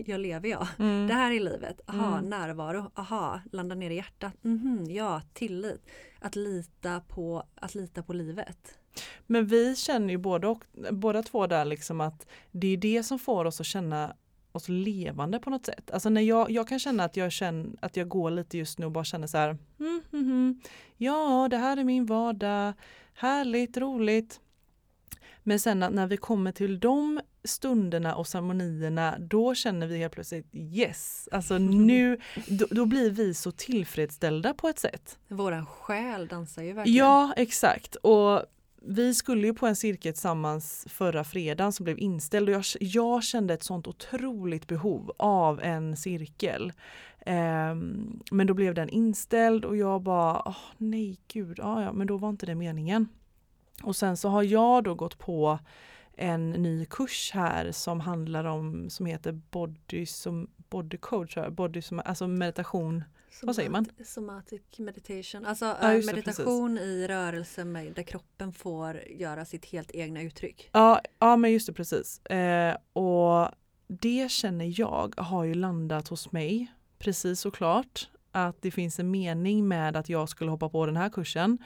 jag 0.06 0.20
lever 0.20 0.50
jag. 0.50 0.68
Mm. 0.80 1.08
Det 1.08 1.14
här 1.14 1.32
är 1.32 1.40
livet. 1.40 1.82
Aha, 1.88 2.18
Mm. 2.18 2.30
närvaro. 2.30 2.92
Aha, 2.96 3.42
landa 3.52 3.76
ner 3.76 3.90
i 3.90 3.96
hjärtat. 3.96 4.34
Mhm, 4.42 4.86
ja, 4.90 5.22
tillit. 5.34 5.82
Att 6.20 6.36
lita 6.36 7.00
på, 7.08 7.44
att 7.56 7.76
lita 7.76 8.04
på 8.04 8.14
livet. 8.14 8.80
Men 9.28 9.46
vi 9.48 9.76
känner 9.76 10.10
ju 10.10 10.18
båda, 10.18 10.50
och, 10.50 10.64
båda 10.92 11.24
två 11.24 11.48
där 11.48 11.66
liksom 11.66 12.02
att 12.02 12.28
det 12.52 12.68
är 12.68 12.78
det 12.78 13.04
som 13.04 13.20
får 13.20 13.46
oss 13.46 13.60
att 13.60 13.66
känna 13.66 14.16
oss 14.52 14.70
levande 14.70 15.40
på 15.40 15.50
något 15.50 15.66
sätt. 15.66 15.92
Alltså 15.92 16.10
när 16.10 16.22
jag, 16.22 16.52
jag 16.52 16.68
kan 16.68 16.80
känna 16.80 17.04
att 17.04 17.18
jag 17.18 17.32
känner 17.32 17.70
att 17.82 17.98
jag 17.98 18.08
går 18.08 18.32
lite 18.32 18.58
just 18.58 18.80
nu 18.80 18.86
och 18.86 18.92
bara 18.92 19.04
känner 19.04 19.28
så 19.28 19.38
här, 19.38 19.58
mm, 19.80 20.02
mm, 20.14 20.62
ja 20.98 21.48
det 21.52 21.58
här 21.58 21.78
är 21.78 21.84
min 21.84 22.06
vardag, 22.06 22.74
härligt, 23.14 23.78
roligt. 23.78 24.40
Men 25.44 25.60
sen 25.60 25.80
när 25.80 26.08
vi 26.08 26.18
kommer 26.18 26.52
till 26.52 26.80
de 26.80 27.22
stunderna 27.44 28.16
och 28.16 28.28
ceremonierna, 28.28 29.16
då 29.20 29.56
känner 29.56 29.88
vi 29.88 29.98
helt 29.98 30.14
plötsligt 30.14 30.48
yes, 30.54 31.30
alltså 31.32 31.58
nu, 31.58 32.20
då, 32.48 32.66
då 32.72 32.86
blir 32.86 33.12
vi 33.12 33.34
så 33.34 33.52
tillfredsställda 33.52 34.54
på 34.54 34.68
ett 34.70 34.80
sätt. 34.80 35.18
Våran 35.28 35.66
själ 35.66 36.28
dansar 36.28 36.64
ju 36.64 36.74
verkligen. 36.74 36.98
Ja, 36.98 37.34
exakt. 37.38 37.96
Och 37.96 38.46
vi 38.82 39.14
skulle 39.14 39.48
ju 39.48 39.54
på 39.54 39.68
en 39.68 39.76
cirkel 39.76 40.14
tillsammans 40.14 40.86
förra 40.90 41.24
fredagen 41.24 41.74
som 41.74 41.84
blev 41.84 42.00
inställd 42.00 42.50
och 42.50 42.56
jag, 42.56 42.64
jag 42.80 43.24
kände 43.24 43.54
ett 43.54 43.64
sånt 43.64 43.88
otroligt 43.88 44.68
behov 44.68 45.12
av 45.18 45.62
en 45.62 45.98
cirkel. 45.98 46.74
Ehm, 47.26 48.20
men 48.32 48.48
då 48.48 48.54
blev 48.54 48.74
den 48.74 48.90
inställd 48.90 49.66
och 49.66 49.78
jag 49.78 50.02
bara, 50.02 50.42
åh, 50.46 50.58
nej 50.78 51.18
gud, 51.28 51.60
ja, 51.60 51.84
ja, 51.84 51.94
men 51.94 52.08
då 52.08 52.18
var 52.18 52.30
inte 52.30 52.46
det 52.46 52.56
meningen. 52.56 53.08
Och 53.84 53.96
sen 53.96 54.18
så 54.18 54.30
har 54.30 54.44
jag 54.44 54.84
då 54.84 54.96
gått 54.96 55.18
på 55.18 55.60
en 56.14 56.52
ny 56.52 56.86
kurs 56.86 57.32
här 57.34 57.72
som 57.72 58.00
handlar 58.00 58.44
om, 58.44 58.90
som 58.90 59.06
heter 59.06 59.32
Body, 59.32 60.06
som, 60.06 60.50
body 60.70 60.98
jag. 61.36 61.54
body 61.54 61.82
som, 61.82 62.02
alltså 62.06 62.28
meditation. 62.28 63.04
vad 63.44 63.56
säger 63.56 63.70
man? 63.70 63.86
Somatic- 63.86 64.82
meditation. 64.82 65.46
Alltså 65.46 65.66
Ja, 65.66 65.90
eh, 65.90 65.96
just 65.96 66.10
det, 66.10 66.16
meditation 66.16 66.78
i 66.78 67.08
rörelse 67.08 67.66
med, 67.66 67.94
där 67.94 68.04
kroppen 68.04 68.54
får 68.54 69.02
göra 69.10 69.46
sitt 69.46 69.66
helt 69.66 69.92
egna 69.92 70.22
uttryck. 70.22 70.70
Ja, 70.72 71.02
ja 71.20 71.38
men 71.38 71.52
just 71.52 71.68
det 71.68 71.74
precis. 71.74 72.26
Eh, 72.26 72.78
och 72.94 73.50
det 73.88 74.32
känner 74.32 74.80
jag 74.80 75.14
har 75.18 75.44
ju 75.44 75.54
landat 75.54 76.08
hos 76.08 76.32
mig, 76.32 76.68
precis 76.98 77.40
såklart, 77.40 78.10
att 78.32 78.62
det 78.62 78.72
finns 78.72 79.00
en 79.00 79.12
mening 79.12 79.68
med 79.68 79.96
att 79.96 80.10
jag 80.10 80.30
skulle 80.30 80.52
hoppa 80.52 80.70
på 80.70 80.86
den 80.86 80.98
här 80.98 81.10
kursen. 81.10 81.58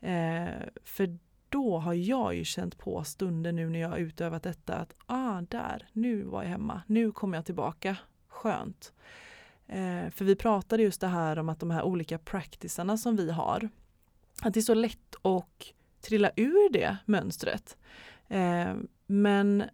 Eh, 0.00 0.48
för 0.84 1.18
då 1.52 1.78
har 1.78 1.94
jag 1.94 2.34
ju 2.34 2.44
känt 2.44 2.78
på 2.78 3.04
stunder 3.04 3.52
nu 3.52 3.68
när 3.68 3.78
jag 3.78 3.88
har 3.88 3.98
utövat 3.98 4.42
detta 4.42 4.74
att 4.74 4.94
ah, 5.06 5.40
där, 5.40 5.88
nu 5.92 6.22
var 6.22 6.42
jag 6.42 6.50
hemma, 6.50 6.82
nu 6.86 7.12
kommer 7.12 7.38
jag 7.38 7.44
tillbaka, 7.44 7.96
skönt. 8.28 8.92
Eh, 9.66 10.10
för 10.10 10.24
vi 10.24 10.36
pratade 10.36 10.82
just 10.82 11.00
det 11.00 11.06
här 11.06 11.38
om 11.38 11.48
att 11.48 11.60
de 11.60 11.70
här 11.70 11.82
olika 11.82 12.18
practicerna 12.18 12.96
som 12.96 13.16
vi 13.16 13.30
har, 13.30 13.68
att 14.42 14.54
det 14.54 14.60
är 14.60 14.62
så 14.62 14.74
lätt 14.74 15.16
att 15.22 15.72
trilla 16.00 16.30
ur 16.36 16.72
det 16.72 16.96
mönstret. 17.06 17.76
Eh, 18.28 18.74
men 19.06 19.64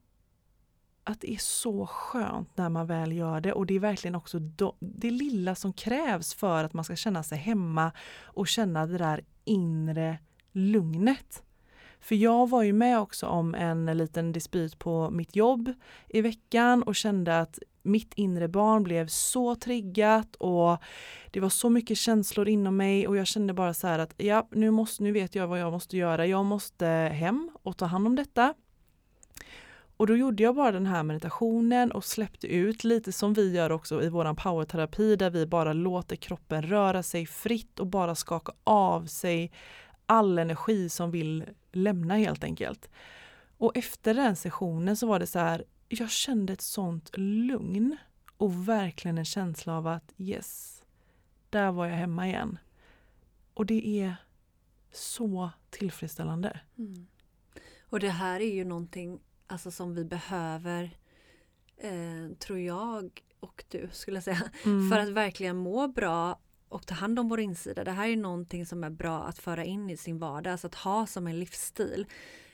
att 1.04 1.20
det 1.20 1.32
är 1.32 1.38
så 1.38 1.86
skönt 1.86 2.56
när 2.56 2.68
man 2.68 2.86
väl 2.86 3.12
gör 3.12 3.40
det 3.40 3.52
och 3.52 3.66
det 3.66 3.74
är 3.74 3.80
verkligen 3.80 4.14
också 4.14 4.38
do, 4.38 4.76
det 4.80 5.10
lilla 5.10 5.54
som 5.54 5.72
krävs 5.72 6.34
för 6.34 6.64
att 6.64 6.72
man 6.72 6.84
ska 6.84 6.96
känna 6.96 7.22
sig 7.22 7.38
hemma 7.38 7.92
och 8.22 8.48
känna 8.48 8.86
det 8.86 8.98
där 8.98 9.24
inre 9.44 10.18
lugnet. 10.52 11.42
För 12.00 12.14
jag 12.14 12.48
var 12.48 12.62
ju 12.62 12.72
med 12.72 12.98
också 12.98 13.26
om 13.26 13.54
en 13.54 13.86
liten 13.86 14.32
dispyt 14.32 14.78
på 14.78 15.10
mitt 15.10 15.36
jobb 15.36 15.72
i 16.08 16.20
veckan 16.20 16.82
och 16.82 16.96
kände 16.96 17.40
att 17.40 17.58
mitt 17.82 18.14
inre 18.14 18.48
barn 18.48 18.82
blev 18.82 19.06
så 19.06 19.54
triggat 19.54 20.36
och 20.36 20.78
det 21.30 21.40
var 21.40 21.48
så 21.48 21.70
mycket 21.70 21.98
känslor 21.98 22.48
inom 22.48 22.76
mig 22.76 23.08
och 23.08 23.16
jag 23.16 23.26
kände 23.26 23.52
bara 23.52 23.74
så 23.74 23.86
här 23.86 23.98
att 23.98 24.14
ja, 24.16 24.48
nu, 24.50 24.70
måste, 24.70 25.02
nu 25.02 25.12
vet 25.12 25.34
jag 25.34 25.46
vad 25.46 25.60
jag 25.60 25.72
måste 25.72 25.96
göra. 25.96 26.26
Jag 26.26 26.44
måste 26.44 26.86
hem 26.86 27.50
och 27.62 27.76
ta 27.76 27.84
hand 27.84 28.06
om 28.06 28.16
detta. 28.16 28.54
Och 29.96 30.06
då 30.06 30.16
gjorde 30.16 30.42
jag 30.42 30.54
bara 30.54 30.72
den 30.72 30.86
här 30.86 31.02
meditationen 31.02 31.92
och 31.92 32.04
släppte 32.04 32.46
ut 32.46 32.84
lite 32.84 33.12
som 33.12 33.34
vi 33.34 33.54
gör 33.54 33.72
också 33.72 34.02
i 34.02 34.08
våran 34.08 34.36
powerterapi 34.36 35.16
där 35.16 35.30
vi 35.30 35.46
bara 35.46 35.72
låter 35.72 36.16
kroppen 36.16 36.62
röra 36.62 37.02
sig 37.02 37.26
fritt 37.26 37.80
och 37.80 37.86
bara 37.86 38.14
skaka 38.14 38.52
av 38.64 39.06
sig 39.06 39.52
all 40.06 40.38
energi 40.38 40.88
som 40.88 41.10
vill 41.10 41.44
lämna 41.72 42.16
helt 42.16 42.44
enkelt. 42.44 42.90
Och 43.58 43.76
efter 43.76 44.14
den 44.14 44.36
sessionen 44.36 44.96
så 44.96 45.06
var 45.06 45.18
det 45.18 45.26
så 45.26 45.38
här, 45.38 45.64
jag 45.88 46.10
kände 46.10 46.52
ett 46.52 46.60
sånt 46.60 47.10
lugn 47.16 47.96
och 48.36 48.68
verkligen 48.68 49.18
en 49.18 49.24
känsla 49.24 49.76
av 49.76 49.86
att 49.86 50.14
yes, 50.16 50.82
där 51.50 51.72
var 51.72 51.86
jag 51.86 51.96
hemma 51.96 52.26
igen. 52.28 52.58
Och 53.54 53.66
det 53.66 53.88
är 54.00 54.16
så 54.92 55.50
tillfredsställande. 55.70 56.60
Mm. 56.78 57.06
Och 57.90 58.00
det 58.00 58.08
här 58.10 58.40
är 58.40 58.54
ju 58.54 58.64
någonting 58.64 59.20
alltså, 59.46 59.70
som 59.70 59.94
vi 59.94 60.04
behöver, 60.04 60.90
eh, 61.76 62.36
tror 62.38 62.58
jag 62.58 63.22
och 63.40 63.64
du 63.68 63.88
skulle 63.92 64.16
jag 64.16 64.24
säga, 64.24 64.50
Mm. 64.64 64.90
för 64.90 64.98
att 64.98 65.08
verkligen 65.08 65.56
må 65.56 65.88
bra 65.88 66.38
och 66.68 66.86
ta 66.86 66.94
hand 66.94 67.18
om 67.18 67.28
vår 67.28 67.40
insida. 67.40 67.84
Det 67.84 67.90
här 67.90 68.08
är 68.08 68.16
någonting 68.16 68.66
som 68.66 68.84
är 68.84 68.90
bra 68.90 69.24
att 69.24 69.38
föra 69.38 69.64
in 69.64 69.90
i 69.90 69.96
sin 69.96 70.18
vardag, 70.18 70.50
alltså 70.50 70.66
att 70.66 70.74
ha 70.74 71.06
som 71.06 71.26
en 71.26 71.38
livsstil. 71.38 72.06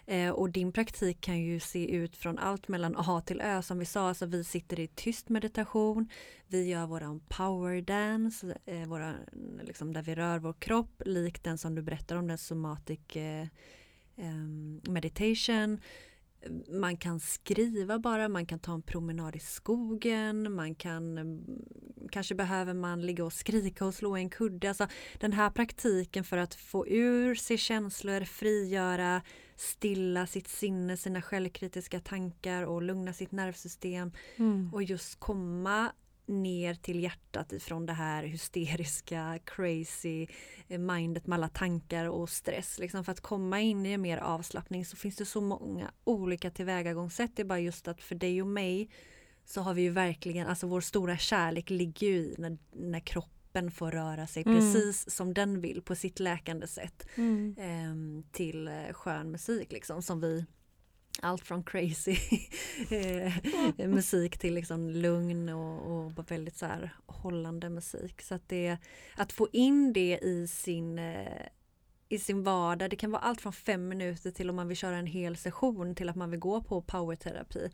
Eh, 0.06 0.30
och 0.30 0.50
din 0.50 0.72
praktik 0.72 1.20
kan 1.20 1.40
ju 1.40 1.60
se 1.60 1.90
ut 1.90 2.16
från 2.16 2.38
allt 2.38 2.68
mellan 2.68 2.94
A 2.96 3.22
till 3.26 3.40
Ö 3.40 3.62
som 3.62 3.78
vi 3.78 3.84
sa, 3.84 4.08
alltså 4.08 4.26
vi 4.26 4.44
sitter 4.44 4.80
i 4.80 4.86
tyst 4.86 5.28
meditation, 5.28 6.08
vi 6.46 6.68
gör 6.68 6.86
våran 6.86 7.20
power 7.28 7.80
dance, 7.80 8.58
eh, 8.64 8.88
våra, 8.88 9.14
liksom 9.62 9.92
där 9.92 10.02
vi 10.02 10.14
rör 10.14 10.38
vår 10.38 10.52
kropp, 10.52 11.02
likt 11.06 11.44
den 11.44 11.58
som 11.58 11.74
du 11.74 11.82
berättar 11.82 12.16
om, 12.16 12.26
den 12.26 12.38
somatic 12.38 13.16
eh, 13.16 13.46
ehm, 14.16 14.80
meditation. 14.88 15.80
Man 16.68 16.96
kan 16.96 17.20
skriva 17.20 17.98
bara, 17.98 18.28
man 18.28 18.46
kan 18.46 18.58
ta 18.58 18.74
en 18.74 18.82
promenad 18.82 19.36
i 19.36 19.38
skogen, 19.38 20.52
man 20.52 20.74
kan 20.74 21.18
mm, 21.18 21.44
kanske 22.10 22.34
behöver 22.34 22.74
man 22.74 23.06
ligga 23.06 23.24
och 23.24 23.32
skrika 23.32 23.86
och 23.86 23.94
slå 23.94 24.16
en 24.16 24.30
kudde. 24.30 24.68
Alltså, 24.68 24.86
den 25.20 25.32
här 25.32 25.50
praktiken 25.50 26.24
för 26.24 26.36
att 26.36 26.54
få 26.54 26.88
ur 26.88 27.34
sig 27.34 27.58
känslor, 27.58 28.24
frigöra, 28.24 29.22
stilla 29.56 30.26
sitt 30.26 30.48
sinne, 30.48 30.96
sina 30.96 31.22
självkritiska 31.22 32.00
tankar 32.00 32.62
och 32.62 32.82
lugna 32.82 33.12
sitt 33.12 33.32
nervsystem 33.32 34.12
Mm. 34.36 34.70
och 34.74 34.82
just 34.82 35.20
komma 35.20 35.92
ner 36.26 36.74
till 36.74 37.02
hjärtat 37.02 37.52
ifrån 37.52 37.86
det 37.86 37.92
här 37.92 38.22
hysteriska, 38.24 39.38
crazy 39.44 40.26
eh, 40.68 40.78
mindet 40.78 41.26
med 41.26 41.36
alla 41.36 41.48
tankar 41.48 42.04
och 42.08 42.30
stress. 42.30 42.78
Liksom 42.78 43.04
för 43.04 43.12
att 43.12 43.20
komma 43.20 43.60
in 43.60 43.86
i 43.86 43.92
en 43.92 44.00
mer 44.02 44.18
avslappning 44.18 44.84
så 44.84 44.96
finns 44.96 45.16
det 45.16 45.24
så 45.24 45.40
många 45.40 45.90
olika 46.04 46.50
tillvägagångssätt. 46.50 47.30
Det 47.36 47.42
är 47.42 47.46
bara 47.46 47.60
just 47.60 47.88
att 47.88 48.02
för 48.02 48.14
dig 48.14 48.42
och 48.42 48.48
mig 48.48 48.88
så 49.44 49.60
har 49.60 49.74
vi 49.74 49.82
ju 49.82 49.90
verkligen, 49.90 50.46
alltså 50.46 50.66
vår 50.66 50.80
stora 50.80 51.16
kärlek 51.16 51.70
ligger 51.70 52.06
ju 52.06 52.16
i 52.16 52.34
när, 52.38 52.58
när 52.72 53.00
kroppen 53.00 53.70
får 53.70 53.90
röra 53.90 54.26
sig 54.26 54.42
Mm. 54.46 54.58
precis 54.58 55.10
som 55.10 55.34
den 55.34 55.60
vill 55.60 55.82
på 55.82 55.94
sitt 55.94 56.20
läkande 56.20 56.66
sätt 56.66 57.06
Mm. 57.14 57.54
ehm, 57.58 58.24
till 58.32 58.68
eh, 58.68 58.92
skön 58.92 59.30
musik 59.30 59.72
liksom 59.72 60.02
som 60.02 60.20
vi 60.20 60.44
allt 61.22 61.46
från 61.46 61.64
crazy 61.64 62.16
eh, 62.90 63.88
musik 63.88 64.38
till 64.38 64.54
liksom 64.54 64.90
lugn 64.90 65.48
och, 65.48 66.06
och 66.06 66.30
väldigt 66.30 66.56
så 66.56 66.66
här 66.66 66.90
hållande 67.06 67.70
musik. 67.70 68.22
Så 68.22 68.34
att, 68.34 68.48
det, 68.48 68.76
att 69.16 69.32
få 69.32 69.48
in 69.52 69.92
det 69.92 70.18
i 70.22 70.48
sin, 70.48 70.98
eh, 70.98 71.42
i 72.08 72.18
sin 72.18 72.42
vardag, 72.42 72.90
det 72.90 72.96
kan 72.96 73.10
vara 73.10 73.22
allt 73.22 73.40
från 73.40 73.52
fem 73.52 73.88
minuter 73.88 74.30
till 74.30 74.50
om 74.50 74.56
man 74.56 74.68
vill 74.68 74.76
köra 74.76 74.96
en 74.96 75.06
hel 75.06 75.36
session 75.36 75.94
till 75.94 76.08
att 76.08 76.16
man 76.16 76.30
vill 76.30 76.40
gå 76.40 76.62
på 76.62 76.82
powerterapi. 76.82 77.70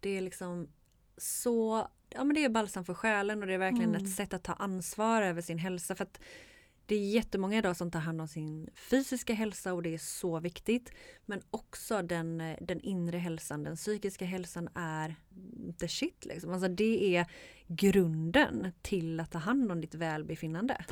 Det 0.00 0.10
är 0.10 0.20
liksom 0.20 0.68
så, 1.16 1.88
ja 2.10 2.24
men 2.24 2.34
det 2.34 2.44
är 2.44 2.48
balsam 2.48 2.84
för 2.84 2.94
själen 2.94 3.40
och 3.40 3.46
det 3.46 3.54
är 3.54 3.58
verkligen 3.58 3.90
Mm. 3.94 4.04
ett 4.04 4.14
sätt 4.16 4.34
att 4.34 4.42
ta 4.44 4.52
ansvar 4.52 5.22
över 5.22 5.42
sin 5.42 5.58
hälsa. 5.58 5.94
För 5.94 6.04
att 6.04 6.20
det 6.88 6.94
är 6.94 7.10
jättemånga 7.10 7.58
idag 7.58 7.76
som 7.76 7.90
tar 7.90 8.00
hand 8.00 8.20
om 8.20 8.28
sin 8.28 8.68
fysiska 8.90 9.34
hälsa 9.34 9.74
och 9.74 9.82
det 9.82 9.94
är 9.94 9.98
så 9.98 10.40
viktigt. 10.40 10.92
Men 11.26 11.40
också 11.50 12.02
den, 12.02 12.40
eh, 12.40 12.56
den 12.60 12.80
inre 12.80 13.18
hälsan, 13.18 13.62
den 13.62 13.76
psykiska 13.76 14.24
hälsan 14.24 14.68
är 14.74 15.14
the 15.78 15.88
shit. 15.88 16.24
Liksom. 16.24 16.52
Alltså 16.52 16.68
det 16.68 17.16
är 17.16 17.26
grunden 17.66 18.72
till 18.82 19.20
att 19.20 19.30
ta 19.30 19.38
hand 19.38 19.72
om 19.72 19.80
ditt 19.80 19.94
välbefinnande. 19.94 20.84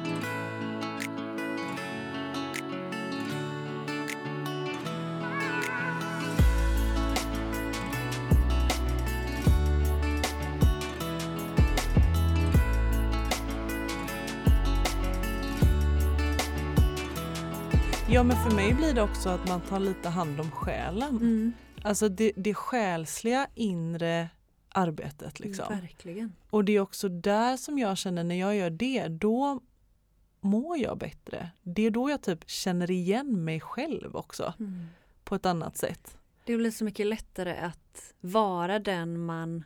Ja 18.16 18.22
men 18.22 18.36
för 18.36 18.50
mig 18.56 18.74
blir 18.74 18.94
det 18.94 19.02
också 19.02 19.28
att 19.28 19.48
man 19.48 19.60
tar 19.60 19.80
lite 19.80 20.08
hand 20.08 20.40
om 20.40 20.50
själen. 20.50 21.52
Alltså 21.82 22.08
det, 22.08 22.32
det 22.36 22.54
själsliga 22.54 23.46
inre 23.54 24.28
arbetet 24.68 25.40
liksom. 25.40 25.64
Verkligen. 25.68 26.32
Och 26.50 26.64
det 26.64 26.72
är 26.76 26.80
också 26.80 27.08
där 27.08 27.56
som 27.56 27.78
jag 27.78 27.98
känner 27.98 28.24
när 28.24 28.34
jag 28.34 28.56
gör 28.56 28.70
det, 28.70 29.08
då 29.08 29.60
mår 30.40 30.78
jag 30.78 30.98
bättre. 30.98 31.50
Det 31.62 31.82
är 31.82 31.90
då 31.90 32.10
jag 32.10 32.22
typ 32.22 32.50
känner 32.50 32.90
igen 32.90 33.44
mig 33.44 33.60
själv 33.60 34.16
också 34.16 34.54
Mm. 34.58 34.86
på 35.24 35.34
ett 35.34 35.46
annat 35.46 35.76
sätt. 35.76 36.16
Det 36.44 36.56
blir 36.56 36.70
så 36.70 36.84
mycket 36.84 37.06
lättare 37.06 37.56
att 37.56 38.14
vara 38.20 38.78
den 38.78 39.24
man 39.24 39.64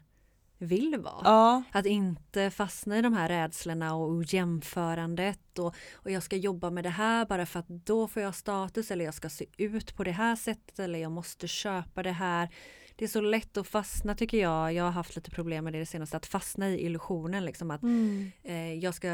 vill 0.61 0.97
vara. 0.99 1.21
Ja, 1.25 1.63
Att 1.73 1.87
inte 1.87 2.51
fastna 2.51 2.99
i 2.99 3.03
de 3.03 3.15
här 3.15 3.29
rädslorna 3.29 3.95
och 3.95 4.25
jämförandet 4.25 5.59
och, 5.59 5.75
och 5.93 6.11
jag 6.11 6.23
ska 6.23 6.37
jobba 6.37 6.71
med 6.71 6.85
det 6.85 6.91
här 6.91 7.27
bara 7.27 7.47
för 7.47 7.61
att 7.61 7.69
då 7.69 8.09
får 8.09 8.23
jag 8.23 8.35
status 8.35 8.91
eller 8.91 9.05
jag 9.05 9.15
ska 9.15 9.29
se 9.29 9.47
ut 9.57 9.97
på 9.97 10.05
det 10.05 10.11
här 10.11 10.37
sättet 10.37 10.79
eller 10.79 10.99
jag 10.99 11.13
måste 11.13 11.49
köpa 11.49 12.03
det 12.03 12.13
här. 12.13 12.49
Det 13.01 13.07
är 13.07 13.09
så 13.09 13.21
lätt 13.21 13.57
att 13.57 13.67
fastna 13.67 14.15
tycker 14.15 14.39
jag. 14.39 14.73
Jag 14.73 14.85
har 14.85 14.91
haft 14.91 15.17
lite 15.17 15.31
problem 15.31 15.65
med 15.65 15.73
det, 15.73 15.79
det 15.79 15.87
senaste, 15.87 16.17
att 16.17 16.27
fastna 16.27 16.71
i 16.71 16.85
illusionen 16.85 17.45
liksom 17.45 17.71
att 17.71 17.83
mm. 17.83 18.31
eh, 18.43 18.75
jag 18.75 18.95
ska, 18.95 19.09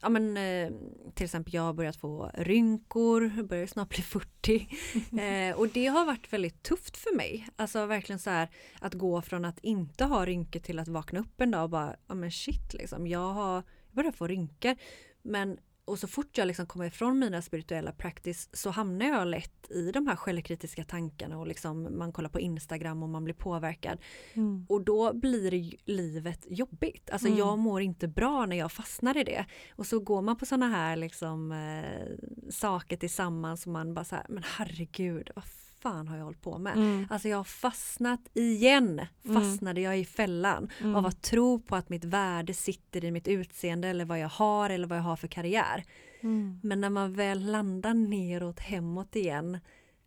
ja 0.00 0.08
men 0.08 0.36
eh, 0.36 0.70
till 1.14 1.24
exempel 1.24 1.54
jag 1.54 1.62
har 1.62 1.72
börjat 1.72 1.96
få 1.96 2.30
rynkor, 2.34 3.42
börjar 3.42 3.66
snart 3.66 3.88
bli 3.88 4.02
40 4.02 4.68
eh, 5.50 5.56
och 5.58 5.68
det 5.68 5.86
har 5.86 6.06
varit 6.06 6.32
väldigt 6.32 6.62
tufft 6.62 6.96
för 6.96 7.16
mig. 7.16 7.48
Alltså 7.56 7.86
verkligen 7.86 8.18
så 8.18 8.30
här 8.30 8.48
att 8.80 8.94
gå 8.94 9.22
från 9.22 9.44
att 9.44 9.58
inte 9.58 10.04
ha 10.04 10.26
rynkor 10.26 10.60
till 10.60 10.78
att 10.78 10.88
vakna 10.88 11.20
upp 11.20 11.40
en 11.40 11.50
dag 11.50 11.64
och 11.64 11.70
bara, 11.70 11.96
ja 12.06 12.14
men 12.14 12.30
shit 12.30 12.74
liksom, 12.74 13.06
jag 13.06 13.32
har 13.32 13.54
jag 13.54 13.96
börjar 13.96 14.12
få 14.12 14.26
rynkor. 14.26 14.76
Men 15.22 15.58
och 15.84 15.98
så 15.98 16.06
fort 16.08 16.38
jag 16.38 16.46
liksom 16.46 16.66
kommer 16.66 16.86
ifrån 16.86 17.18
mina 17.18 17.42
spirituella 17.42 17.92
practice 17.92 18.48
så 18.52 18.70
hamnar 18.70 19.06
jag 19.06 19.28
lätt 19.28 19.70
i 19.70 19.90
de 19.92 20.06
här 20.06 20.16
självkritiska 20.16 20.84
tankarna 20.84 21.38
och 21.38 21.46
liksom 21.46 21.98
man 21.98 22.12
kollar 22.12 22.28
på 22.28 22.40
Instagram 22.40 23.02
och 23.02 23.08
man 23.08 23.24
blir 23.24 23.34
påverkad. 23.34 23.98
Mm. 24.34 24.66
Och 24.68 24.84
då 24.84 25.12
blir 25.12 25.74
livet 25.90 26.46
jobbigt. 26.48 27.10
Alltså 27.10 27.26
Mm. 27.28 27.38
jag 27.38 27.58
mår 27.58 27.80
inte 27.82 28.08
bra 28.08 28.46
när 28.46 28.56
jag 28.56 28.72
fastnar 28.72 29.16
i 29.16 29.24
det. 29.24 29.44
Och 29.76 29.86
så 29.86 30.00
går 30.00 30.22
man 30.22 30.36
på 30.36 30.46
sådana 30.46 30.68
här 30.68 30.96
liksom 30.96 31.52
eh, 31.52 32.50
saker 32.50 32.96
tillsammans 32.96 33.66
och 33.66 33.72
man 33.72 33.94
bara 33.94 34.04
så 34.04 34.16
här, 34.16 34.26
men 34.28 34.42
herregud, 34.46 35.30
vad 35.34 35.44
fan 35.84 36.08
har 36.08 36.16
jag 36.16 36.24
hållit 36.24 36.42
på 36.42 36.58
med? 36.58 36.76
Mm. 36.76 37.06
Alltså 37.10 37.28
jag 37.28 37.36
har 37.36 37.44
fastnat 37.44 38.20
igen, 38.34 39.00
fastnade 39.34 39.80
jag 39.80 39.98
i 39.98 40.04
fällan 40.04 40.70
Mm. 40.80 40.96
av 40.96 41.06
att 41.06 41.22
tro 41.22 41.60
på 41.60 41.76
att 41.76 41.88
mitt 41.88 42.04
värde 42.04 42.54
sitter 42.54 43.04
i 43.04 43.10
mitt 43.10 43.28
utseende 43.28 43.88
eller 43.88 44.04
vad 44.04 44.18
jag 44.18 44.28
har 44.28 44.70
eller 44.70 44.86
vad 44.86 44.98
jag 44.98 45.02
har 45.02 45.16
för 45.16 45.28
karriär. 45.28 45.84
Mm. 46.20 46.60
Men 46.62 46.80
när 46.80 46.90
man 46.90 47.12
väl 47.14 47.50
landar 47.52 47.94
neråt 47.94 48.60
hemåt 48.60 49.16
igen 49.16 49.58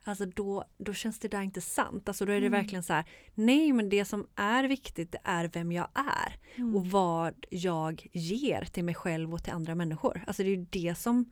Alltså 0.03 0.25
då, 0.25 0.63
då 0.77 0.93
känns 0.93 1.19
det 1.19 1.27
där 1.27 1.41
inte 1.41 1.61
sant. 1.61 2.07
Alltså 2.07 2.25
då 2.25 2.31
är 2.31 2.41
det 2.41 2.47
Mm. 2.47 2.59
verkligen 2.61 2.83
så 2.83 2.93
här, 2.93 3.05
nej 3.33 3.73
men 3.73 3.89
det 3.89 4.05
som 4.05 4.27
är 4.35 4.63
viktigt 4.63 5.11
det 5.11 5.19
är 5.23 5.47
vem 5.53 5.71
jag 5.71 5.87
är 5.93 6.35
Mm. 6.55 6.75
och 6.75 6.85
vad 6.87 7.45
jag 7.49 8.07
ger 8.13 8.61
till 8.65 8.83
mig 8.83 8.95
själv 8.95 9.33
och 9.33 9.43
till 9.43 9.53
andra 9.53 9.75
människor. 9.75 10.23
Alltså 10.27 10.43
det 10.43 10.49
är 10.49 10.65
det 10.69 10.95
som 10.97 11.31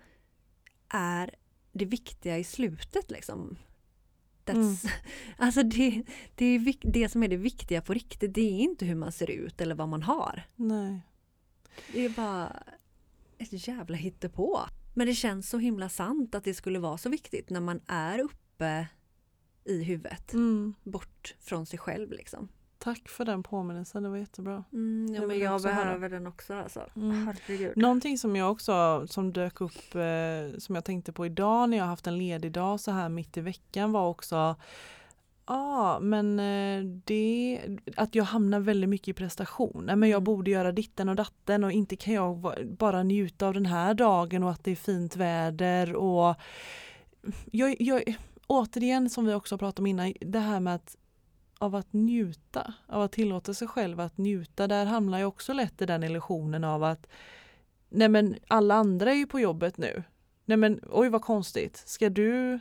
är 0.89 1.35
det 1.71 1.85
viktiga 1.85 2.37
i 2.37 2.43
slutet 2.43 3.11
liksom. 3.11 3.57
That's, 4.53 4.89
Alltså 5.37 5.63
det, 5.63 6.03
det 6.35 6.45
är 6.45 6.91
det 6.91 7.09
som 7.09 7.23
är 7.23 7.27
det 7.27 7.37
viktiga 7.37 7.81
på 7.81 7.93
riktigt. 7.93 8.33
Det 8.33 8.41
är 8.41 8.59
inte 8.59 8.85
hur 8.85 8.95
man 8.95 9.11
ser 9.11 9.29
ut 9.31 9.61
eller 9.61 9.75
vad 9.75 9.89
man 9.89 10.03
har. 10.03 10.43
Nej. 10.55 11.01
Det 11.93 12.05
är 12.05 12.09
bara 12.09 12.63
ett 13.37 13.67
jävla 13.67 13.97
hittepå. 13.97 14.59
Men 14.93 15.07
det 15.07 15.15
känns 15.15 15.49
så 15.49 15.57
himla 15.57 15.89
sant 15.89 16.35
att 16.35 16.43
det 16.43 16.53
skulle 16.53 16.79
vara 16.79 16.97
så 16.97 17.09
viktigt 17.09 17.49
när 17.49 17.61
man 17.61 17.81
är 17.87 18.19
uppe 18.19 18.87
i 19.65 19.83
huvudet. 19.83 20.33
Mm. 20.33 20.73
Bort 20.83 21.35
från 21.39 21.65
sig 21.65 21.79
själv 21.79 22.11
liksom. 22.11 22.47
Tack 22.77 23.09
för 23.09 23.25
den 23.25 23.43
påminnelsen, 23.43 24.03
det 24.03 24.09
var 24.09 24.17
jättebra. 24.17 24.63
Mm, 24.73 25.13
ja, 25.13 25.19
vill 25.19 25.27
men 25.27 25.39
jag 25.39 25.53
jag 25.53 25.59
höra. 25.69 25.83
behöver 25.85 26.09
den 26.09 26.27
också 26.27 26.53
alltså. 26.53 26.85
Mm. 26.95 27.27
Herregud. 27.27 27.77
Någonting 27.77 28.17
som 28.17 28.35
jag 28.35 28.51
också 28.51 29.07
som 29.07 29.33
dök 29.33 29.61
upp 29.61 29.95
eh, 29.95 30.57
som 30.57 30.75
jag 30.75 30.85
tänkte 30.85 31.13
på 31.13 31.25
idag 31.25 31.69
när 31.69 31.77
jag 31.77 31.85
haft 31.85 32.07
en 32.07 32.17
ledig 32.17 32.51
dag 32.51 32.79
så 32.79 32.91
här 32.91 33.09
mitt 33.09 33.37
i 33.37 33.41
veckan 33.41 33.91
var 33.91 34.07
också 34.09 34.55
Ja 35.47 35.99
men 36.01 36.39
eh, 36.39 36.83
det 37.05 37.59
att 37.97 38.15
jag 38.15 38.23
hamnar 38.23 38.59
väldigt 38.59 38.89
mycket 38.89 39.07
i 39.07 39.13
prestation. 39.13 39.85
Men 39.85 40.01
jag 40.09 40.17
Mm. 40.17 40.23
borde 40.23 40.51
göra 40.51 40.71
ditten 40.71 41.09
och 41.09 41.15
datten 41.15 41.63
och 41.63 41.71
inte 41.71 41.95
kan 41.95 42.13
jag 42.13 42.53
bara 42.77 43.03
njuta 43.03 43.47
av 43.47 43.53
den 43.53 43.65
här 43.65 43.93
dagen 43.93 44.43
och 44.43 44.51
att 44.51 44.63
det 44.63 44.71
är 44.71 44.75
fint 44.75 45.15
väder 45.15 45.95
och 45.95 46.35
jag, 47.51 47.75
jag, 47.81 48.15
återigen 48.47 49.09
som 49.09 49.25
vi 49.25 49.33
också 49.33 49.57
pratat 49.57 49.79
om 49.79 49.85
innan, 49.87 50.13
det 50.21 50.39
här 50.39 50.59
med 50.59 50.75
att 50.75 50.95
av 51.65 51.75
att 51.75 51.93
njuta, 51.93 52.73
av 52.87 53.01
att 53.01 53.11
tillåta 53.11 53.53
sig 53.53 53.67
själv 53.67 53.99
att 53.99 54.17
njuta, 54.17 54.67
där 54.67 54.85
hamnar 54.85 55.19
jag 55.19 55.27
också 55.27 55.53
lätt 55.53 55.81
i 55.81 55.85
den 55.85 56.03
illusionen 56.03 56.63
av 56.63 56.83
att 56.83 57.07
nej 57.89 58.09
men 58.09 58.35
alla 58.47 58.75
andra 58.75 59.11
är 59.11 59.15
ju 59.15 59.27
på 59.27 59.39
jobbet 59.39 59.77
nu. 59.77 60.03
Nej 60.45 60.57
men 60.57 60.79
oj 60.89 61.09
vad 61.09 61.21
konstigt, 61.21 61.83
ska 61.85 62.09
du, 62.09 62.59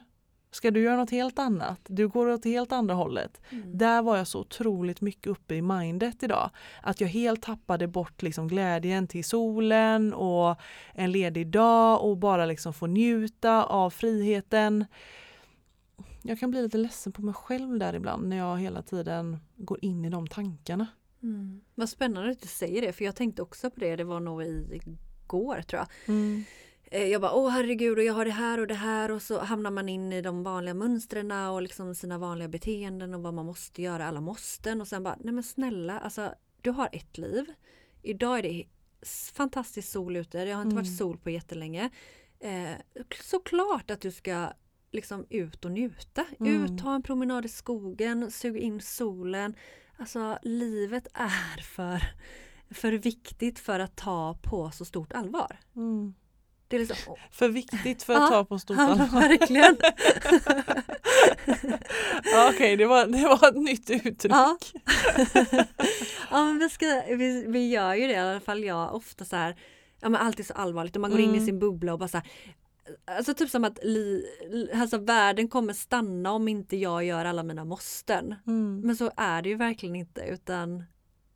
ska 0.50 0.70
du 0.70 0.82
göra 0.82 0.96
något 0.96 1.10
helt 1.10 1.38
annat? 1.38 1.80
Du 1.86 2.08
går 2.08 2.26
åt 2.28 2.44
helt 2.44 2.72
andra 2.72 2.94
hållet. 2.94 3.40
Mm. 3.50 3.78
Där 3.78 4.02
var 4.02 4.16
jag 4.16 4.26
så 4.26 4.40
otroligt 4.40 5.00
mycket 5.00 5.26
uppe 5.26 5.54
i 5.54 5.62
mindet 5.62 6.22
idag. 6.22 6.50
Att 6.82 7.00
jag 7.00 7.08
helt 7.08 7.42
tappade 7.42 7.86
bort 7.86 8.22
liksom 8.22 8.48
glädjen 8.48 9.06
till 9.06 9.24
solen 9.24 10.14
och 10.14 10.56
en 10.92 11.12
ledig 11.12 11.46
dag 11.46 12.04
och 12.04 12.16
bara 12.16 12.46
liksom 12.46 12.72
få 12.72 12.86
njuta 12.86 13.64
av 13.64 13.90
friheten. 13.90 14.84
Jag 16.26 16.38
kan 16.38 16.50
bli 16.50 16.62
lite 16.62 16.78
ledsen 16.78 17.12
på 17.12 17.22
mig 17.22 17.34
själv 17.34 17.78
där 17.78 17.94
ibland 17.94 18.28
när 18.28 18.36
jag 18.36 18.58
hela 18.58 18.82
tiden 18.82 19.38
går 19.56 19.78
in 19.84 20.04
i 20.04 20.10
de 20.10 20.26
tankarna. 20.26 20.86
Mm. 21.22 21.60
Vad 21.74 21.88
spännande 21.88 22.30
att 22.30 22.40
du 22.42 22.48
säger 22.48 22.82
det 22.82 22.92
för 22.92 23.04
jag 23.04 23.16
tänkte 23.16 23.42
också 23.42 23.70
på 23.70 23.80
det, 23.80 23.96
det 23.96 24.04
var 24.04 24.20
nog 24.20 24.42
igår 24.42 25.62
tror 25.62 25.78
jag. 25.80 25.88
Mm. 26.14 26.44
Eh, 26.84 27.02
Jag 27.04 27.20
bara 27.20 27.32
åh 27.34 27.48
herregud 27.50 27.98
och 27.98 28.04
jag 28.04 28.14
har 28.14 28.24
det 28.24 28.30
här 28.30 28.60
och 28.60 28.66
det 28.66 28.74
här 28.74 29.10
och 29.10 29.22
så 29.22 29.40
hamnar 29.40 29.70
man 29.70 29.88
in 29.88 30.12
i 30.12 30.22
de 30.22 30.42
vanliga 30.42 30.74
mönstren 30.74 31.30
och 31.32 31.62
liksom 31.62 31.94
sina 31.94 32.18
vanliga 32.18 32.48
beteenden 32.48 33.14
och 33.14 33.22
vad 33.22 33.34
man 33.34 33.46
måste 33.46 33.82
göra, 33.82 34.06
alla 34.06 34.20
måsten 34.20 34.80
och 34.80 34.88
sen 34.88 35.02
bara 35.02 35.16
nej 35.20 35.34
men 35.34 35.42
snälla 35.44 35.98
alltså 35.98 36.34
du 36.62 36.70
har 36.70 36.88
ett 36.92 37.18
liv. 37.18 37.44
Idag 38.02 38.38
är 38.38 38.42
det 38.42 38.64
fantastisk 39.34 39.88
sol 39.88 40.16
ute, 40.16 40.44
det 40.44 40.52
har 40.52 40.62
inte 40.62 40.72
Mm. 40.74 40.84
varit 40.84 40.96
sol 40.96 41.18
på 41.18 41.30
jättelänge. 41.30 41.90
Eh, 42.40 42.70
såklart 43.22 43.90
att 43.90 44.00
du 44.00 44.10
ska 44.12 44.48
liksom 44.94 45.26
ut 45.30 45.64
och 45.64 45.70
njuta. 45.70 46.24
Mm. 46.40 46.64
Ut, 46.64 46.82
ta 46.82 46.94
en 46.94 47.02
promenad 47.02 47.44
i 47.44 47.48
skogen, 47.48 48.30
sug 48.30 48.56
in 48.56 48.80
solen. 48.80 49.54
Alltså 49.96 50.38
livet 50.42 51.06
är 51.14 51.62
för, 51.62 52.02
för 52.70 52.92
viktigt 52.92 53.58
för 53.58 53.80
att 53.80 53.96
ta 53.96 54.38
på 54.42 54.70
så 54.70 54.84
stort 54.84 55.12
allvar. 55.12 55.56
Mm. 55.76 56.14
Det 56.68 56.76
är 56.76 56.80
liksom, 56.80 57.14
För 57.30 57.48
viktigt 57.48 58.02
för 58.02 58.12
att 58.14 58.20
Ja, 58.20 58.28
ta 58.28 58.44
på 58.44 58.58
stort 58.58 58.78
allvar. 58.78 59.06
verkligen. 59.20 59.76
Ja, 62.24 62.50
Okej, 62.54 62.76
det, 62.76 62.86
var, 62.86 63.06
det 63.06 63.22
var 63.28 63.48
ett 63.48 63.56
nytt 63.62 63.90
uttryck. 63.90 64.32
Ja. 64.32 64.58
ja 66.30 66.44
men 66.44 66.58
vi, 66.58 66.68
ska, 66.70 66.86
vi, 67.08 67.44
vi 67.48 67.68
gör 67.70 67.94
ju 67.94 68.06
det 68.06 68.12
i 68.12 68.16
alla 68.16 68.40
fall 68.40 68.64
jag 68.64 68.94
ofta 68.94 69.24
så 69.24 69.36
här, 69.36 69.56
ja 70.00 70.08
men 70.08 70.20
alltid 70.20 70.46
så 70.46 70.54
allvarligt 70.54 70.96
och 70.96 71.00
man 71.02 71.10
går 71.10 71.20
in 71.20 71.30
i 71.30 71.32
Mm. 71.32 71.46
sin 71.46 71.58
bubbla 71.58 71.92
och 71.92 71.98
bara 71.98 72.08
så 72.08 72.16
här, 72.18 72.26
Alltså 73.04 73.34
typ 73.34 73.50
som 73.50 73.64
att 73.64 73.78
li, 73.82 74.26
alltså 74.74 74.98
världen 74.98 75.48
kommer 75.48 75.72
stanna 75.72 76.32
om 76.32 76.48
inte 76.48 76.76
jag 76.76 77.04
gör 77.04 77.24
alla 77.24 77.42
mina 77.42 77.64
måsten. 77.64 78.34
Mm. 78.46 78.80
Men 78.80 78.96
så 78.96 79.10
är 79.16 79.42
det 79.42 79.48
ju 79.48 79.54
verkligen 79.54 79.96
inte 79.96 80.20
utan 80.20 80.84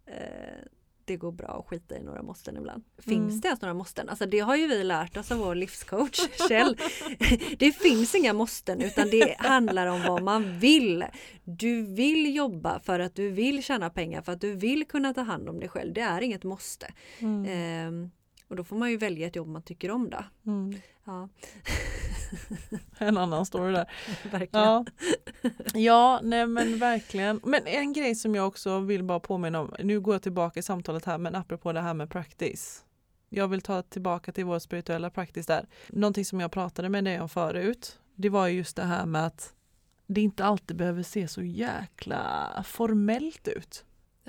eh, 0.07 0.65
det 1.05 1.17
går 1.17 1.33
bra 1.33 1.49
att 1.49 1.67
skita 1.67 1.97
i 1.99 2.03
några 2.03 2.23
måsten 2.23 2.57
ibland. 2.57 2.85
Finns 2.99 3.31
Mm. 3.33 3.41
det 3.41 3.49
ens 3.49 3.61
några 3.63 3.75
måsten? 3.75 4.09
Alltså 4.09 4.27
det 4.27 4.39
har 4.39 4.57
ju 4.57 4.67
vi 4.67 4.85
lärt 4.85 5.17
oss 5.17 5.31
av 5.33 5.39
vår 5.39 5.55
livscoach 5.55 6.29
Kjell. 6.49 6.77
det 7.59 7.73
finns 7.73 8.15
inga 8.15 8.33
måsten 8.33 8.81
utan 8.81 9.11
det 9.11 9.37
handlar 9.39 9.87
om 9.87 10.03
vad 10.03 10.23
man 10.23 10.59
vill. 10.59 11.05
Du 11.45 11.83
vill 11.83 12.35
jobba 12.37 12.81
för 12.81 13.01
att 13.01 13.15
du 13.15 13.31
vill 13.31 13.63
tjäna 13.65 13.91
pengar, 13.91 14.23
för 14.23 14.33
att 14.33 14.41
du 14.41 14.55
vill 14.55 14.85
kunna 14.87 15.15
ta 15.15 15.21
hand 15.21 15.49
om 15.49 15.61
dig 15.61 15.69
själv. 15.69 15.93
Det 15.95 16.01
är 16.01 16.21
inget 16.21 16.45
måste. 16.45 16.93
Mm. 17.19 17.45
Ehm, 17.49 18.11
och 18.49 18.57
då 18.57 18.65
får 18.65 18.77
man 18.77 18.91
ju 18.91 18.97
välja 18.97 19.27
ett 19.27 19.37
jobb 19.37 19.49
man 19.49 19.63
tycker 19.63 19.91
om 19.91 20.11
då. 20.11 20.25
Mm. 20.47 20.81
Ja, 21.05 21.29
En 22.99 23.17
annan 23.17 23.47
story 23.47 23.73
där. 23.73 23.91
verkligen. 24.31 24.65
Ja. 24.65 24.85
ja, 25.75 26.21
nej 26.23 26.47
men 26.47 26.79
verkligen. 26.79 27.41
Men 27.45 27.67
en 27.67 27.93
grej 27.93 28.15
som 28.15 28.35
jag 28.35 28.47
också 28.49 28.81
vill 28.81 29.05
bara 29.05 29.21
påminna 29.21 29.61
om, 29.61 29.75
nu 29.79 30.01
går 30.01 30.15
jag 30.15 30.23
tillbaka 30.23 30.61
i 30.61 30.63
samtalet 30.63 31.05
här, 31.05 31.19
men 31.19 31.35
apropå 31.35 31.73
det 31.73 31.81
här 31.81 31.95
med 31.95 32.11
practice. 32.11 32.85
Jag 33.29 33.49
vill 33.49 33.63
ta 33.63 33.83
tillbaka 33.83 34.33
till 34.33 34.45
vår 34.45 34.59
spirituella 34.59 35.11
practice 35.11 35.47
där. 35.47 35.67
Någonting 35.89 36.25
som 36.25 36.41
jag 36.41 36.53
pratade 36.53 36.89
med 36.89 37.05
dig 37.05 37.21
om 37.21 37.29
förut, 37.29 37.99
det 38.15 38.29
var 38.29 38.49
just 38.49 38.77
det 38.77 38.85
här 38.85 39.07
med 39.07 39.27
att 39.27 39.55
det 40.07 40.21
inte 40.21 40.45
alltid 40.45 40.77
behöver 40.77 41.03
se 41.03 41.29
så 41.29 41.43
jäkla 41.43 42.65
formellt 42.67 43.49
ut. 43.49 43.85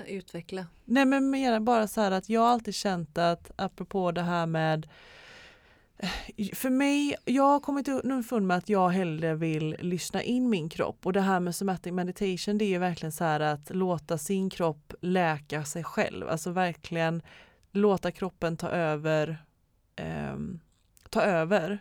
Utveckla. 0.06 0.66
Nej 0.84 1.04
men 1.04 1.30
mer 1.30 1.60
bara 1.60 1.86
så 1.86 2.00
här 2.00 2.10
att 2.10 2.28
jag 2.28 2.42
alltid 2.42 2.74
känt 2.74 3.18
att 3.18 3.50
apropå 3.56 4.12
det 4.12 4.22
här 4.22 4.46
med 4.46 4.88
för 6.54 6.70
mig, 6.70 7.16
jag 7.24 7.42
har 7.42 7.60
kommit 7.60 7.88
underfund 7.88 8.46
med 8.46 8.56
att 8.56 8.68
jag 8.68 8.88
hellre 8.88 9.34
vill 9.34 9.76
lyssna 9.80 10.22
in 10.22 10.50
min 10.50 10.68
kropp 10.68 11.06
och 11.06 11.12
det 11.12 11.20
här 11.20 11.40
med 11.40 11.54
somatic 11.54 11.92
meditation 11.92 12.58
det 12.58 12.64
är 12.64 12.68
ju 12.68 12.78
verkligen 12.78 13.12
så 13.12 13.24
här 13.24 13.40
att 13.40 13.70
låta 13.70 14.18
sin 14.18 14.50
kropp 14.50 14.94
läka 15.00 15.64
sig 15.64 15.84
själv, 15.84 16.28
alltså 16.28 16.50
verkligen 16.50 17.22
låta 17.72 18.10
kroppen 18.10 18.56
ta 18.56 18.68
över 18.68 19.44
ehm, 19.96 20.60
ta 21.10 21.22
över 21.22 21.78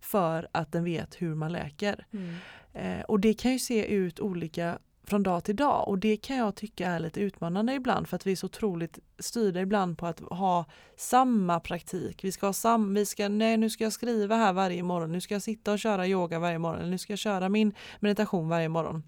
för 0.00 0.48
att 0.52 0.72
den 0.72 0.84
vet 0.84 1.22
hur 1.22 1.34
man 1.34 1.52
läker. 1.52 2.06
Mm. 2.10 2.34
Eh, 2.72 3.04
och 3.04 3.20
det 3.20 3.34
kan 3.34 3.52
ju 3.52 3.58
se 3.58 3.86
ut 3.86 4.20
olika 4.20 4.78
från 5.06 5.22
dag 5.22 5.44
till 5.44 5.56
dag 5.56 5.88
och 5.88 5.98
det 5.98 6.16
kan 6.16 6.36
jag 6.36 6.54
tycka 6.54 6.88
är 6.88 7.00
lite 7.00 7.20
utmanande 7.20 7.74
ibland 7.74 8.08
för 8.08 8.16
att 8.16 8.26
vi 8.26 8.32
är 8.32 8.36
så 8.36 8.46
otroligt 8.46 8.98
styrda 9.18 9.60
ibland 9.60 9.98
på 9.98 10.06
att 10.06 10.20
ha 10.20 10.64
samma 10.96 11.60
praktik. 11.60 12.24
Vi 12.24 12.32
ska 12.32 12.46
ha 12.46 12.52
sam, 12.52 12.94
vi 12.94 13.06
ska, 13.06 13.28
nej 13.28 13.56
nu 13.56 13.70
ska 13.70 13.84
jag 13.84 13.92
skriva 13.92 14.36
här 14.36 14.52
varje 14.52 14.82
morgon, 14.82 15.12
nu 15.12 15.20
ska 15.20 15.34
jag 15.34 15.42
sitta 15.42 15.72
och 15.72 15.78
köra 15.78 16.06
yoga 16.06 16.38
varje 16.38 16.58
morgon, 16.58 16.90
nu 16.90 16.98
ska 16.98 17.12
jag 17.12 17.18
köra 17.18 17.48
min 17.48 17.74
meditation 18.00 18.48
varje 18.48 18.68
morgon. 18.68 19.02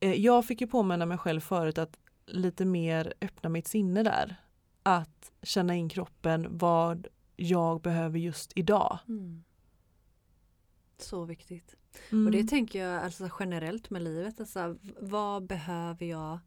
Eh, 0.00 0.14
jag 0.14 0.44
fick 0.44 0.60
ju 0.60 0.66
påminna 0.66 1.06
mig 1.06 1.18
själv 1.18 1.40
förut 1.40 1.78
att 1.78 1.98
lite 2.26 2.64
mer 2.64 3.14
öppna 3.20 3.48
mitt 3.48 3.68
sinne 3.68 4.02
där. 4.02 4.36
Att 4.82 5.32
känna 5.42 5.74
in 5.74 5.88
kroppen, 5.88 6.58
vad 6.58 7.06
jag 7.36 7.80
behöver 7.80 8.18
just 8.18 8.52
idag. 8.54 8.98
Mm. 9.08 9.44
Så 10.98 11.24
viktigt. 11.24 11.76
Mm. 12.12 12.26
Och 12.26 12.32
det 12.32 12.44
tänker 12.44 12.84
jag 12.84 13.02
alltså 13.04 13.28
generellt 13.40 13.90
med 13.90 14.02
livet. 14.02 14.40
Alltså, 14.40 14.76
vad 15.00 15.46
behöver 15.46 16.06
jag 16.06 16.38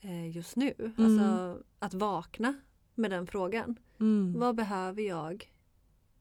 eh, 0.00 0.36
just 0.36 0.56
nu? 0.56 0.74
Mm. 0.78 0.92
Alltså 0.96 1.62
att 1.78 1.94
vakna 1.94 2.54
med 2.94 3.10
den 3.10 3.26
frågan. 3.26 3.76
mm. 4.00 4.38
Vad 4.38 4.56
behöver 4.56 5.02
jag 5.02 5.52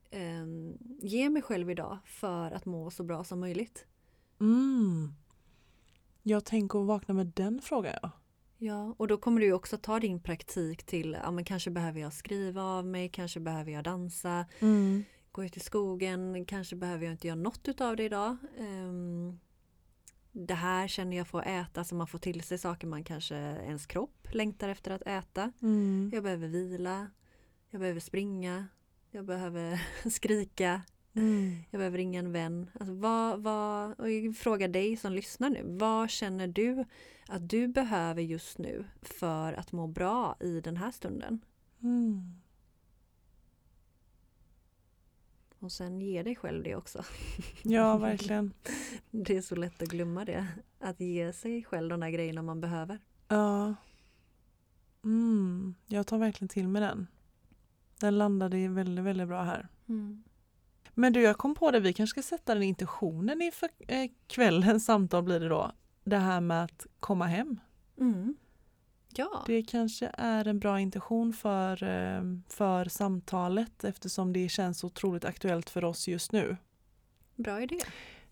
eh, 0.09 0.45
ge 1.01 1.29
mig 1.29 1.41
själv 1.41 1.69
idag 1.69 1.97
för 2.05 2.51
att 2.51 2.65
må 2.65 2.91
så 2.91 3.03
bra 3.03 3.23
som 3.23 3.39
möjligt? 3.39 3.85
Mm. 4.39 5.13
Jag 6.23 6.45
tänker 6.45 6.79
att 6.79 6.87
vakna 6.87 7.13
med 7.13 7.27
den 7.27 7.61
frågan 7.61 7.93
ja. 8.01 8.11
Ja, 8.57 8.95
och 8.97 9.07
då 9.07 9.17
kommer 9.17 9.41
du 9.41 9.53
också 9.53 9.77
ta 9.77 9.99
din 9.99 10.19
praktik 10.19 10.83
till, 10.83 11.17
ja 11.23 11.31
men 11.31 11.45
kanske 11.45 11.71
behöver 11.71 11.99
jag 12.01 12.13
skriva 12.13 12.63
av 12.63 12.85
mig, 12.85 13.09
kanske 13.09 13.39
behöver 13.39 13.71
jag 13.71 13.83
dansa, 13.83 14.45
Mm. 14.59 15.03
Gå 15.33 15.43
ut 15.43 15.57
i 15.57 15.59
skogen, 15.59 16.45
kanske 16.45 16.75
behöver 16.75 17.05
jag 17.05 17.13
inte 17.13 17.27
göra 17.27 17.35
något 17.35 17.67
utav 17.67 17.95
det 17.95 18.03
idag. 18.03 18.37
Ehm, 18.59 19.39
det 20.31 20.53
här 20.53 20.87
känner 20.87 21.17
jag 21.17 21.27
får 21.27 21.43
äta 21.47 21.83
så 21.83 21.95
man 21.95 22.07
får 22.07 22.19
till 22.19 22.43
sig 22.43 22.57
saker 22.57 22.87
man 22.87 23.03
kanske 23.03 23.35
ens 23.35 23.85
kropp 23.85 24.27
längtar 24.31 24.69
efter 24.69 24.91
att 24.91 25.01
äta. 25.01 25.51
Mm. 25.61 26.11
Jag 26.13 26.23
behöver 26.23 26.47
vila, 26.47 27.07
jag 27.69 27.81
behöver 27.81 27.99
springa, 27.99 28.67
jag 29.11 29.25
behöver 29.25 29.81
skrika, 30.09 30.81
Mm. 31.15 31.55
jag 31.71 31.79
behöver 31.79 31.97
ringa 31.97 32.19
en 32.19 32.31
vän. 32.31 32.69
Alltså 32.79 32.93
vad, 32.93 33.43
vad, 33.43 33.99
och 33.99 34.11
jag 34.11 34.37
frågar 34.37 34.67
dig 34.67 34.97
som 34.97 35.13
lyssnar 35.13 35.49
nu, 35.49 35.61
vad 35.65 36.09
känner 36.09 36.47
du 36.47 36.85
att 37.27 37.49
du 37.49 37.67
behöver 37.67 38.21
just 38.21 38.57
nu 38.57 38.85
för 39.01 39.53
att 39.53 39.71
må 39.71 39.87
bra 39.87 40.35
i 40.39 40.61
den 40.61 40.77
här 40.77 40.91
stunden? 40.91 41.45
Mm. 41.81 42.42
Och 45.63 45.71
sen 45.71 46.01
ge 46.01 46.23
dig 46.23 46.35
själv 46.35 46.63
det 46.63 46.75
också. 46.75 47.03
Ja, 47.61 47.97
verkligen. 47.97 48.53
Det 49.11 49.37
är 49.37 49.41
så 49.41 49.55
lätt 49.55 49.81
att 49.81 49.89
glömma 49.89 50.25
det. 50.25 50.47
Att 50.79 50.99
ge 50.99 51.33
sig 51.33 51.63
själv 51.63 51.89
de 51.89 51.99
där 51.99 52.09
grejerna 52.09 52.41
man 52.41 52.61
behöver. 52.61 52.99
Ja. 53.27 53.75
Mm. 55.03 55.75
Jag 55.87 56.07
tar 56.07 56.17
verkligen 56.17 56.49
till 56.49 56.67
mig 56.67 56.81
den. 56.81 57.07
Den 57.99 58.17
landade 58.17 58.67
väldigt, 58.67 59.05
väldigt 59.05 59.27
bra 59.27 59.41
här. 59.43 59.67
Men 60.93 61.13
du, 61.13 61.21
jag 61.21 61.37
kom 61.37 61.55
på 61.55 61.71
det, 61.71 61.79
vi 61.79 61.93
kanske 61.93 62.21
ska 62.21 62.35
sätta 62.35 62.53
den 62.53 62.63
intentionen 62.63 63.41
inför 63.41 63.69
eh, 63.87 64.11
kvällens 64.27 64.85
samtal 64.85 65.23
blir 65.23 65.39
det 65.39 65.49
då. 65.49 65.71
Det 66.03 66.17
här 66.17 66.41
med 66.41 66.63
att 66.63 66.87
komma 66.99 67.25
hem. 67.25 67.59
Mm. 67.99 68.35
Ja, 69.15 69.43
Det 69.47 69.63
kanske 69.63 70.11
är 70.17 70.47
en 70.47 70.59
bra 70.59 70.79
intention 70.79 71.33
för, 71.33 71.83
eh, 71.83 72.21
för 72.49 72.85
samtalet 72.85 73.83
eftersom 73.83 74.33
det 74.33 74.49
känns 74.49 74.83
otroligt 74.83 75.25
aktuellt 75.25 75.69
för 75.69 75.83
oss 75.83 76.07
just 76.07 76.31
nu. 76.31 76.57
bra 77.35 77.61
idé. 77.61 77.77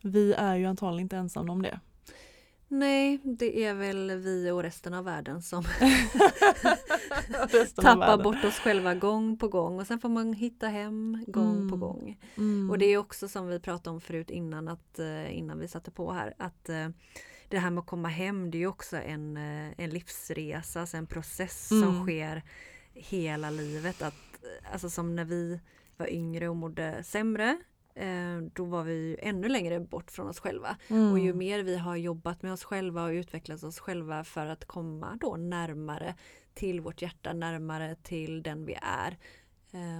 Vi 0.02 0.34
är 0.34 0.56
ju 0.56 0.66
antagligen 0.66 1.06
inte 1.06 1.18
ensamma 1.18 1.54
om 1.54 1.62
det. 1.62 1.80
Nej, 2.68 3.20
det 3.24 3.66
är 3.66 3.74
väl 3.74 4.12
vi 4.12 4.52
och 4.52 4.64
resten 4.64 4.94
av 4.94 5.04
världen 5.06 5.42
som 5.42 5.64
tappar 7.76 7.98
världen. 7.98 8.24
bort 8.24 8.44
oss 8.46 8.60
själva 8.60 8.96
gång 8.96 9.38
på 9.38 9.48
gång 9.48 9.80
och 9.80 9.88
sen 9.88 10.00
får 10.00 10.10
man 10.10 10.34
hitta 10.34 10.68
hem 10.68 11.24
gång 11.28 11.70
på 11.70 11.76
Mm. 11.76 11.80
gång. 11.80 12.18
Mm. 12.38 12.70
Och 12.70 12.78
det 12.78 12.86
är 12.86 12.98
också 12.98 13.28
som 13.28 13.48
vi 13.48 13.60
pratade 13.60 13.90
om 13.94 14.02
förut 14.02 14.30
innan, 14.30 14.68
att, 14.68 15.00
eh, 15.00 15.38
innan 15.38 15.60
vi 15.60 15.68
satte 15.68 15.92
på 15.92 16.12
här, 16.14 16.34
att 16.38 16.70
eh, 16.70 16.88
det 17.52 17.60
här 17.60 17.70
med 17.70 17.82
att 17.82 17.88
komma 17.88 18.08
hem 18.08 18.52
det 18.52 18.58
är 18.58 18.60
ju 18.60 18.68
också 18.68 18.98
en, 18.98 19.38
eh, 19.38 19.74
en 19.78 19.90
livsresa, 19.90 20.80
alltså 20.82 20.98
en 20.98 21.08
process 21.08 21.68
som 21.68 21.84
Mm. 21.84 22.04
sker 22.04 22.44
hela 22.94 23.50
livet. 23.50 24.02
Att, 24.02 24.14
eh, 24.44 24.74
alltså 24.74 24.90
som 24.90 25.16
när 25.16 25.26
vi 25.26 25.60
var 25.98 26.08
yngre 26.14 26.50
och 26.50 26.56
mådde 26.56 27.04
sämre, 27.04 27.58
eh, 27.96 28.38
då 28.54 28.66
var 28.66 28.84
vi 28.84 29.18
ännu 29.22 29.50
längre 29.50 29.80
bort 29.80 30.12
från 30.12 30.28
oss 30.28 30.40
själva. 30.40 30.78
Mm. 30.88 31.12
Och 31.12 31.20
ju 31.20 31.34
mer 31.34 31.64
vi 31.64 31.78
har 31.78 31.96
jobbat 31.96 32.42
med 32.42 32.54
oss 32.54 32.64
själva 32.64 33.04
och 33.04 33.10
utvecklat 33.12 33.64
oss 33.64 33.80
själva 33.80 34.24
för 34.24 34.46
att 34.46 34.66
komma 34.66 35.18
då 35.22 35.36
närmare 35.38 36.16
till 36.54 36.82
vårt 36.82 37.02
hjärta, 37.02 37.34
närmare 37.34 37.96
till 37.96 38.44
den 38.44 38.66
vi 38.66 38.78
är. 38.82 39.18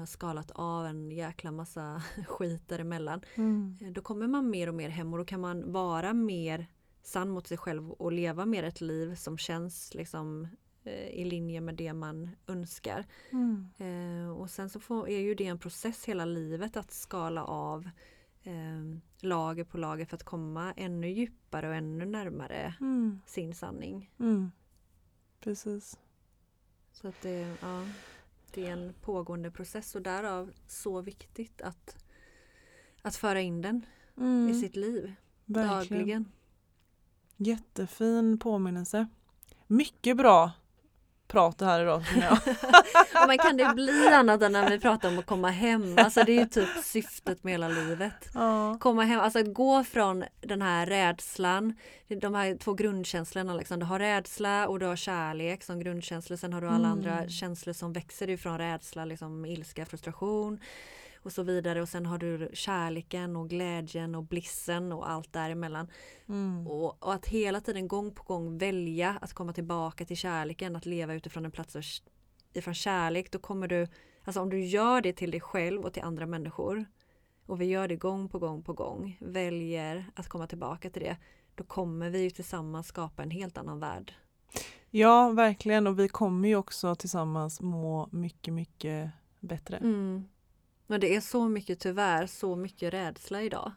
Skalat 0.08 0.52
av 0.52 0.86
en 0.86 1.12
jäkla 1.12 1.52
massa 1.52 2.04
skit 2.28 2.68
däremellan. 2.70 3.22
Mm. 3.36 3.78
Då 3.94 4.02
kommer 4.02 4.28
man 4.28 4.50
mer 4.50 4.68
och 4.70 4.76
mer 4.76 4.90
hem 4.90 5.14
och 5.14 5.20
då 5.20 5.26
kan 5.26 5.40
man 5.42 5.72
vara 5.72 6.14
mer 6.14 6.68
sann 7.02 7.30
mot 7.30 7.48
sig 7.48 7.58
själv 7.58 7.92
och 7.92 8.12
leva 8.12 8.46
mer 8.46 8.64
ett 8.64 8.82
liv 8.82 9.16
som 9.16 9.38
känns 9.38 9.94
liksom 9.94 10.48
eh, 10.84 11.08
i 11.08 11.26
linje 11.26 11.62
med 11.62 11.76
det 11.76 11.94
man 11.94 12.30
önskar. 12.48 13.06
Mm. 13.32 13.68
Eh, 13.78 14.32
och 14.38 14.50
sen 14.50 14.70
så 14.70 14.80
får, 14.80 15.10
är 15.10 15.20
ju 15.20 15.36
det 15.36 15.46
en 15.48 15.60
process 15.60 16.06
hela 16.06 16.26
livet 16.26 16.78
att 16.78 16.92
skala 16.92 17.44
av 17.46 17.90
eh, 18.44 18.98
lager 19.20 19.64
på 19.64 19.78
lager 19.78 20.06
för 20.06 20.16
att 20.16 20.24
komma 20.24 20.74
ännu 20.78 21.10
djupare 21.10 21.68
och 21.70 21.76
ännu 21.76 22.06
närmare 22.06 22.74
Mm. 22.80 23.22
sin 23.26 23.54
sanning. 23.56 24.12
Mm. 24.20 24.52
Precis. 25.40 26.00
Så 26.92 27.08
att 27.08 27.22
det, 27.22 27.56
ja, 27.62 27.88
det 28.54 28.66
är 28.68 28.72
en 28.72 28.94
pågående 29.02 29.52
process 29.52 29.96
och 29.96 30.02
därav 30.02 30.52
så 30.68 31.02
viktigt 31.02 31.62
att, 31.62 32.04
att 33.02 33.16
föra 33.16 33.42
in 33.42 33.62
den 33.62 33.86
Mm. 34.18 34.50
i 34.50 34.54
sitt 34.62 34.76
liv 34.76 35.14
Verkligen. 35.46 36.00
dagligen. 36.00 36.32
Jättefin 37.46 38.40
påminnelse. 38.40 39.08
Mycket 39.68 40.18
bra 40.18 40.52
prat 41.28 41.58
det 41.58 41.66
här 41.66 41.82
idag 41.82 42.06
känner 42.06 42.26
jag. 42.26 42.38
Ja, 43.14 43.28
men 43.28 43.38
kan 43.38 43.58
det 43.58 43.72
bli 43.76 44.08
annat 44.08 44.42
än 44.42 44.52
när 44.52 44.70
vi 44.70 44.80
pratar 44.80 45.10
om 45.10 45.20
att 45.20 45.26
komma 45.26 45.50
hem? 45.50 45.96
Alltså 45.98 46.24
det 46.24 46.32
är 46.32 46.40
ju 46.40 46.46
typ 46.46 46.70
syftet 46.84 47.44
med 47.44 47.54
hela 47.54 47.68
livet. 47.68 48.30
ja. 48.34 48.78
komma 48.80 49.04
hem, 49.04 49.20
alltså 49.20 49.40
att 49.40 49.54
gå 49.54 49.84
från 49.84 50.24
den 50.42 50.62
här 50.62 50.86
rädslan, 50.86 51.74
de 52.22 52.36
här 52.36 52.56
två 52.58 52.74
grundkänslorna 52.74 53.54
liksom. 53.54 53.80
Du 53.80 53.86
har 53.86 54.00
rädsla 54.00 54.68
och 54.68 54.80
du 54.80 54.86
har 54.86 54.96
kärlek 54.96 55.64
som 55.64 55.80
grundkänslor. 55.80 56.38
Sen 56.38 56.54
har 56.54 56.62
du 56.62 56.68
alla 56.68 56.78
Mm. 56.78 56.92
andra 56.92 57.30
känslor 57.30 57.74
som 57.74 57.94
växer 57.94 58.30
ifrån 58.30 58.58
rädsla, 58.58 59.06
liksom 59.06 59.46
ilska, 59.46 59.86
frustration. 59.86 60.60
Och 61.24 61.32
så 61.32 61.44
vidare 61.44 61.82
och 61.82 61.90
sen 61.90 62.06
har 62.06 62.18
du 62.18 62.50
kärleken 62.54 63.36
och 63.36 63.50
glädjen 63.50 64.16
och 64.16 64.24
blissen 64.24 64.92
och 64.92 65.10
allt 65.10 65.34
däremellan. 65.34 65.88
Mm. 66.30 66.68
Och, 66.68 67.04
och 67.04 67.14
att 67.14 67.26
hela 67.26 67.62
tiden 67.62 67.88
gång 67.88 68.12
på 68.12 68.24
gång 68.24 68.58
välja 68.58 69.18
att 69.22 69.34
komma 69.34 69.54
tillbaka 69.54 70.06
till 70.06 70.18
kärleken, 70.18 70.76
att 70.76 70.86
leva 70.86 71.14
utifrån 71.14 71.46
en 71.46 71.52
plats 71.52 71.76
av, 71.76 71.82
ifrån 72.54 72.74
kärlek, 72.74 73.32
då 73.32 73.40
kommer 73.40 73.68
du, 73.68 73.88
alltså 74.24 74.42
om 74.42 74.50
du 74.50 74.66
gör 74.66 75.02
det 75.02 75.14
till 75.14 75.32
dig 75.32 75.42
själv 75.42 75.82
och 75.82 75.94
till 75.94 76.04
andra 76.04 76.26
människor 76.26 76.86
och 77.46 77.62
vi 77.62 77.66
gör 77.66 77.88
det 77.88 77.96
gång 77.96 78.30
på 78.30 78.40
gång 78.40 78.64
på 78.64 78.74
gång, 78.74 79.18
väljer 79.20 80.06
att 80.16 80.28
komma 80.28 80.48
tillbaka 80.48 80.90
till 80.90 81.02
det, 81.02 81.18
då 81.56 81.64
kommer 81.64 82.10
vi 82.10 82.22
ju 82.22 82.30
tillsammans 82.30 82.88
skapa 82.88 83.24
en 83.24 83.32
helt 83.32 83.58
annan 83.58 83.80
värld. 83.80 84.14
Ja, 84.90 85.30
verkligen. 85.30 85.88
Och 85.88 86.00
vi 86.00 86.08
kommer 86.08 86.48
ju 86.48 86.56
också 86.56 86.96
tillsammans 86.96 87.62
må 87.62 88.10
mycket, 88.12 88.54
mycket 88.54 89.12
bättre. 89.40 89.78
Mm. 89.78 90.24
Men 90.92 91.00
det 91.02 91.16
är 91.16 91.22
så 91.22 91.48
mycket 91.48 91.80
tyvärr, 91.80 92.28
så 92.28 92.56
mycket 92.56 92.94
rädsla 92.94 93.42
idag 93.42 93.72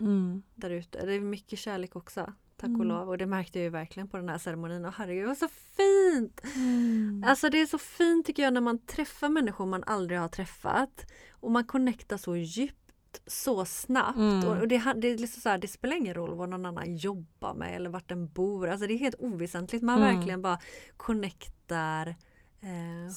Mm. 0.00 0.42
där 0.54 0.70
ute. 0.70 1.06
Det 1.06 1.12
är 1.14 1.20
mycket 1.20 1.58
kärlek 1.58 1.96
också, 1.96 2.20
tack 2.56 2.68
och 2.68 2.74
Mm. 2.74 2.86
lov. 2.88 3.08
Och 3.08 3.18
det 3.18 3.26
märkte 3.26 3.58
jag 3.58 3.64
ju 3.64 3.70
verkligen 3.70 4.08
på 4.08 4.16
den 4.16 4.28
här 4.28 4.38
ceremonin. 4.38 4.84
Och 4.84 4.92
herregud, 4.92 5.22
det 5.24 5.28
var 5.28 5.34
så 5.34 5.48
fint! 5.48 6.40
Mm. 6.56 7.24
Alltså 7.26 7.50
det 7.50 7.60
är 7.60 7.66
så 7.66 7.78
fint 7.78 8.26
tycker 8.26 8.42
jag 8.42 8.52
när 8.52 8.60
man 8.60 8.78
träffar 8.78 9.28
människor 9.28 9.66
man 9.66 9.84
aldrig 9.86 10.18
har 10.20 10.28
träffat. 10.28 11.06
Och 11.32 11.50
man 11.50 11.64
connectar 11.64 12.16
så 12.16 12.36
djupt 12.36 13.22
så 13.26 13.64
snabbt. 13.64 14.16
Mm. 14.18 14.44
Och 14.44 14.56
och 14.60 14.68
det, 14.68 14.92
det, 14.96 15.16
liksom 15.16 15.40
så 15.42 15.48
här, 15.48 15.58
det 15.58 15.68
spelar 15.68 15.96
ingen 15.96 16.14
roll 16.14 16.34
vad 16.34 16.48
någon 16.48 16.66
annan 16.66 16.96
jobbar 16.96 17.54
med 17.54 17.76
eller 17.76 17.90
vart 17.90 18.08
den 18.08 18.28
bor. 18.28 18.68
Alltså 18.68 18.86
det 18.86 18.94
är 18.94 18.98
helt 18.98 19.18
oväsentligt. 19.18 19.82
Man 19.84 20.02
Mm. 20.02 20.14
verkligen 20.16 20.42
bara 20.42 20.58
connectar 20.96 22.14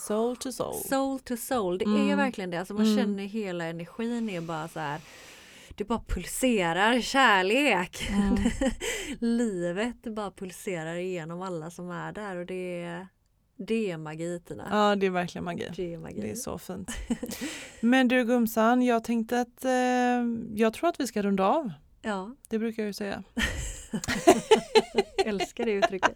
Soul 0.07 0.35
to 0.35 0.51
soul. 0.51 0.75
soul 0.89 1.19
to 1.19 1.37
soul. 1.37 1.77
Det 1.77 1.85
är 1.85 1.87
Mm. 2.03 2.17
verkligen 2.17 2.49
det. 2.49 2.57
Alltså 2.59 2.73
man 2.73 2.85
Mm. 2.85 2.97
känner 2.97 3.23
hela 3.23 3.65
energin 3.65 4.29
är 4.29 4.41
bara 4.41 4.67
så 4.67 4.79
här. 4.79 5.01
Det 5.75 5.83
bara 5.83 6.01
pulserar 6.07 7.01
kärlek. 7.01 8.09
Mm. 8.09 8.35
Livet 9.19 10.03
bara 10.15 10.31
pulserar 10.31 10.95
igenom 10.95 11.41
alla 11.41 11.71
som 11.71 11.91
är 11.91 12.11
där 12.11 12.35
och 12.35 12.45
det 12.45 12.81
är, 12.81 13.07
det 13.57 13.91
är 13.91 13.97
magi 13.97 14.41
Tina. 14.47 14.67
Ja, 14.71 14.95
det 14.95 15.05
är 15.05 15.09
verkligen 15.09 15.45
magi. 15.45 15.67
Det 15.75 15.93
är 15.93 15.97
magi. 15.97 16.21
Det 16.21 16.31
är 16.31 16.35
så 16.35 16.57
fint. 16.57 16.91
Men 17.79 18.07
du 18.07 18.25
Gumsan, 18.25 18.81
jag 18.81 19.03
tänkte 19.03 19.41
att 19.41 19.65
eh, 19.65 19.71
jag 20.55 20.73
tror 20.73 20.89
att 20.89 20.99
vi 20.99 21.07
ska 21.07 21.21
runda 21.21 21.45
av. 21.47 21.71
Ja, 22.01 22.35
Det 22.49 22.59
brukar 22.59 22.83
jag 22.83 22.87
ju 22.87 22.93
säga. 22.93 23.23
älskar 25.25 25.65
det 25.65 25.71
uttrycket. 25.71 26.15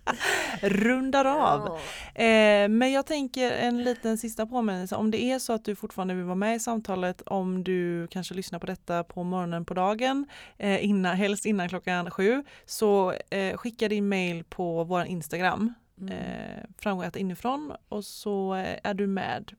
Rundar 0.62 1.26
av. 1.26 1.80
Ja. 2.16 2.22
Eh, 2.24 2.70
men 2.70 2.92
jag 2.92 3.06
tänker 3.06 3.52
en 3.52 3.84
liten 3.84 4.18
sista 4.18 4.46
påminnelse. 4.46 4.96
Om 4.96 5.12
det 5.12 5.24
är 5.24 5.40
så 5.40 5.54
att 5.54 5.66
du 5.66 5.76
fortfarande 5.76 6.14
vill 6.14 6.24
vara 6.24 6.36
med 6.36 6.56
i 6.56 6.60
samtalet, 6.60 7.22
om 7.22 7.64
du 7.64 8.08
kanske 8.08 8.34
lyssnar 8.34 8.60
på 8.60 8.66
detta 8.66 9.04
på 9.04 9.24
morgonen 9.24 9.66
på 9.66 9.74
dagen, 9.74 10.26
eh, 10.58 10.86
innan, 10.86 11.16
helst 11.16 11.46
innan 11.46 11.70
klockan 11.70 12.12
sju, 12.12 12.44
så 12.66 13.14
eh, 13.30 13.58
skicka 13.58 13.88
din 13.90 14.10
mail 14.10 14.44
på 14.44 14.84
vår 14.84 15.06
Instagram, 15.06 15.74
Mm. 16.02 16.14
eh, 16.14 16.64
framgångat 16.78 17.16
inifrån, 17.16 17.74
och 17.90 18.06
så 18.06 18.56
eh, 18.56 18.80
är 18.84 18.94
du 18.94 19.08
med 19.08 19.52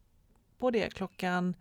på 0.59 0.71
det 0.71 0.95
klockan 0.95 1.55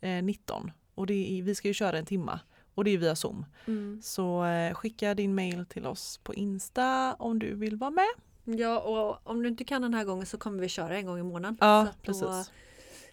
eh, 0.00 0.22
19. 0.22 0.70
Och 0.94 1.06
det 1.06 1.38
är, 1.38 1.42
vi 1.42 1.54
ska 1.54 1.68
ju 1.68 1.74
köra 1.74 1.98
en 1.98 2.06
timma 2.06 2.40
och 2.74 2.84
det 2.84 2.90
är 2.90 2.98
via 2.98 3.16
Zoom. 3.16 3.44
Mm. 3.66 4.02
Så 4.02 4.44
eh, 4.44 4.74
skicka 4.74 5.14
din 5.14 5.34
mail 5.34 5.66
till 5.66 5.86
oss 5.86 6.20
på 6.22 6.34
Insta 6.34 7.14
om 7.14 7.38
du 7.38 7.54
vill 7.54 7.76
vara 7.76 7.90
med. 7.90 8.08
Ja, 8.44 8.80
och 8.80 9.30
om 9.30 9.42
du 9.42 9.48
inte 9.48 9.64
kan 9.64 9.82
den 9.82 9.94
här 9.94 10.04
gången 10.04 10.26
så 10.26 10.38
kommer 10.38 10.58
vi 10.60 10.68
köra 10.68 10.96
en 10.96 11.06
gång 11.06 11.18
i 11.18 11.22
månaden. 11.22 11.56
Ja, 11.60 11.86
Så 11.92 11.98
precis. 12.02 12.52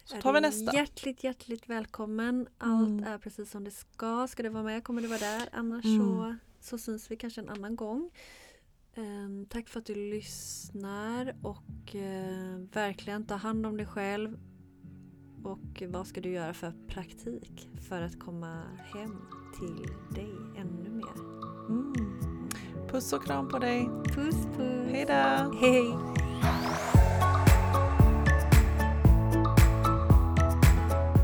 Så 0.04 0.16
tar 0.20 0.32
vi 0.32 0.40
du 0.40 0.46
nästa. 0.46 0.74
Hjärtligt, 0.76 1.24
hjärtligt 1.24 1.68
välkommen. 1.68 2.46
Allt 2.58 2.88
Mm. 2.88 3.04
är 3.04 3.18
precis 3.18 3.50
som 3.50 3.64
det 3.64 3.70
ska. 3.70 4.26
Ska 4.28 4.42
det 4.42 4.48
vara 4.48 4.62
med 4.62 4.84
kommer 4.84 5.02
det 5.02 5.08
vara 5.08 5.18
där. 5.18 5.48
Annars 5.52 5.84
Mm. 5.84 5.98
så, 6.00 6.36
så 6.60 6.78
syns 6.78 7.10
vi 7.10 7.16
kanske 7.16 7.40
en 7.40 7.48
annan 7.48 7.76
gång. 7.76 8.10
Ehm, 8.94 9.46
tack 9.50 9.68
för 9.68 9.80
att 9.80 9.86
du 9.86 9.94
lyssnar 9.94 11.34
och 11.42 11.94
eh, 11.96 12.56
verkligen 12.72 13.26
ta 13.26 13.34
hand 13.34 13.66
om 13.66 13.76
dig 13.76 13.86
själv. 13.86 14.38
Och 15.44 15.82
vad 15.88 16.06
ska 16.06 16.20
du 16.20 16.30
göra 16.30 16.54
för 16.54 16.72
praktik 16.88 17.68
för 17.88 18.02
att 18.02 18.18
komma 18.20 18.62
hem 18.94 19.16
till 19.60 19.92
dig 20.08 20.32
ännu 20.56 20.90
mer? 20.90 21.14
Mm. 21.68 22.48
Puss 22.90 23.12
och 23.12 23.24
kram 23.24 23.48
på 23.48 23.58
dig. 23.58 23.90
Puss 24.14 24.46
puss! 24.56 24.88
Hej 24.90 25.04
då! 25.08 25.58
Hej! 25.60 25.94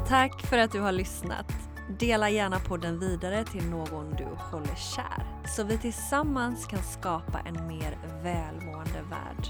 Tack 0.08 0.46
för 0.46 0.58
att 0.58 0.72
du 0.72 0.80
har 0.80 0.92
lyssnat. 0.92 1.52
Dela 1.98 2.30
gärna 2.30 2.58
podden 2.58 2.98
vidare 2.98 3.44
till 3.44 3.64
någon 3.64 4.10
du 4.10 4.24
håller 4.24 4.74
kär 4.74 5.46
så 5.56 5.64
vi 5.64 5.78
tillsammans 5.78 6.66
kan 6.66 6.82
skapa 6.82 7.40
en 7.40 7.66
mer 7.66 7.98
välmående 8.22 9.02
värld. 9.10 9.46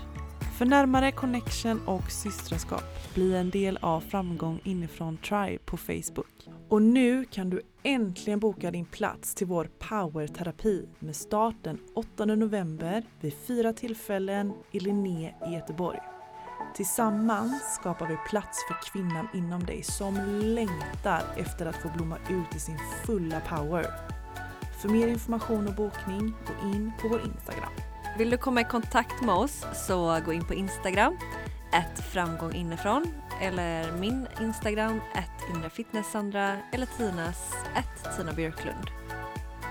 För 0.58 0.64
närmare 0.64 1.12
connection 1.12 1.80
och 1.86 2.10
systraskap, 2.10 3.14
bli 3.14 3.36
en 3.36 3.50
del 3.50 3.78
av 3.82 4.00
Framgång 4.00 4.60
inifrån 4.64 5.16
Tribe 5.16 5.58
på 5.64 5.76
Facebook. 5.76 6.48
Och 6.68 6.82
nu 6.82 7.24
kan 7.24 7.50
du 7.50 7.62
äntligen 7.82 8.40
boka 8.40 8.70
din 8.70 8.86
plats 8.86 9.34
till 9.34 9.46
vår 9.46 9.70
powerterapi 9.78 10.88
med 10.98 11.16
start 11.16 11.54
den 11.62 11.78
8 11.94 12.24
november 12.24 13.02
vid 13.20 13.34
fyra 13.34 13.72
tillfällen 13.72 14.52
i 14.70 14.80
Linné 14.80 15.34
i 15.48 15.54
Göteborg. 15.54 15.98
Tillsammans 16.74 17.74
skapar 17.74 18.06
vi 18.06 18.16
plats 18.30 18.58
för 18.68 18.92
kvinnan 18.92 19.28
inom 19.34 19.66
dig 19.66 19.82
som 19.82 20.14
längtar 20.42 21.22
efter 21.36 21.66
att 21.66 21.76
få 21.76 21.88
blomma 21.96 22.16
ut 22.16 22.56
i 22.56 22.60
sin 22.60 22.78
fulla 23.04 23.40
power. 23.40 23.86
För 24.82 24.88
mer 24.88 25.08
information 25.08 25.68
och 25.68 25.74
bokning, 25.74 26.34
gå 26.46 26.68
in 26.68 26.92
på 27.00 27.08
vår 27.08 27.20
Instagram. 27.20 27.72
Vill 28.18 28.30
du 28.30 28.36
komma 28.36 28.60
i 28.60 28.64
kontakt 28.64 29.22
med 29.22 29.34
oss 29.34 29.66
så 29.86 30.20
gå 30.24 30.32
in 30.32 30.44
på 30.46 30.54
Instagram, 30.54 31.18
ett 31.76 32.00
framgång 32.12 32.54
inifrån 32.54 33.06
eller 33.42 33.92
min 33.92 34.26
Instagram, 34.40 35.00
ett 35.14 35.54
inrefitnesssandra 35.54 36.56
eller 36.72 36.86
Tinas, 36.86 37.52
ett 37.76 38.16
Tina 38.16 38.32
Björklund. 38.32 38.90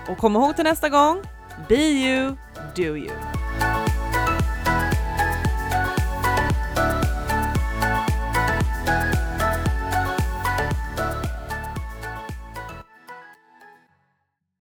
Och 0.08 0.18
kom 0.18 0.36
ihåg 0.36 0.56
till 0.56 0.64
nästa 0.64 0.88
gång, 0.88 1.22
be 1.68 1.74
you, 1.74 2.36
do 2.76 2.96
you. 2.96 3.12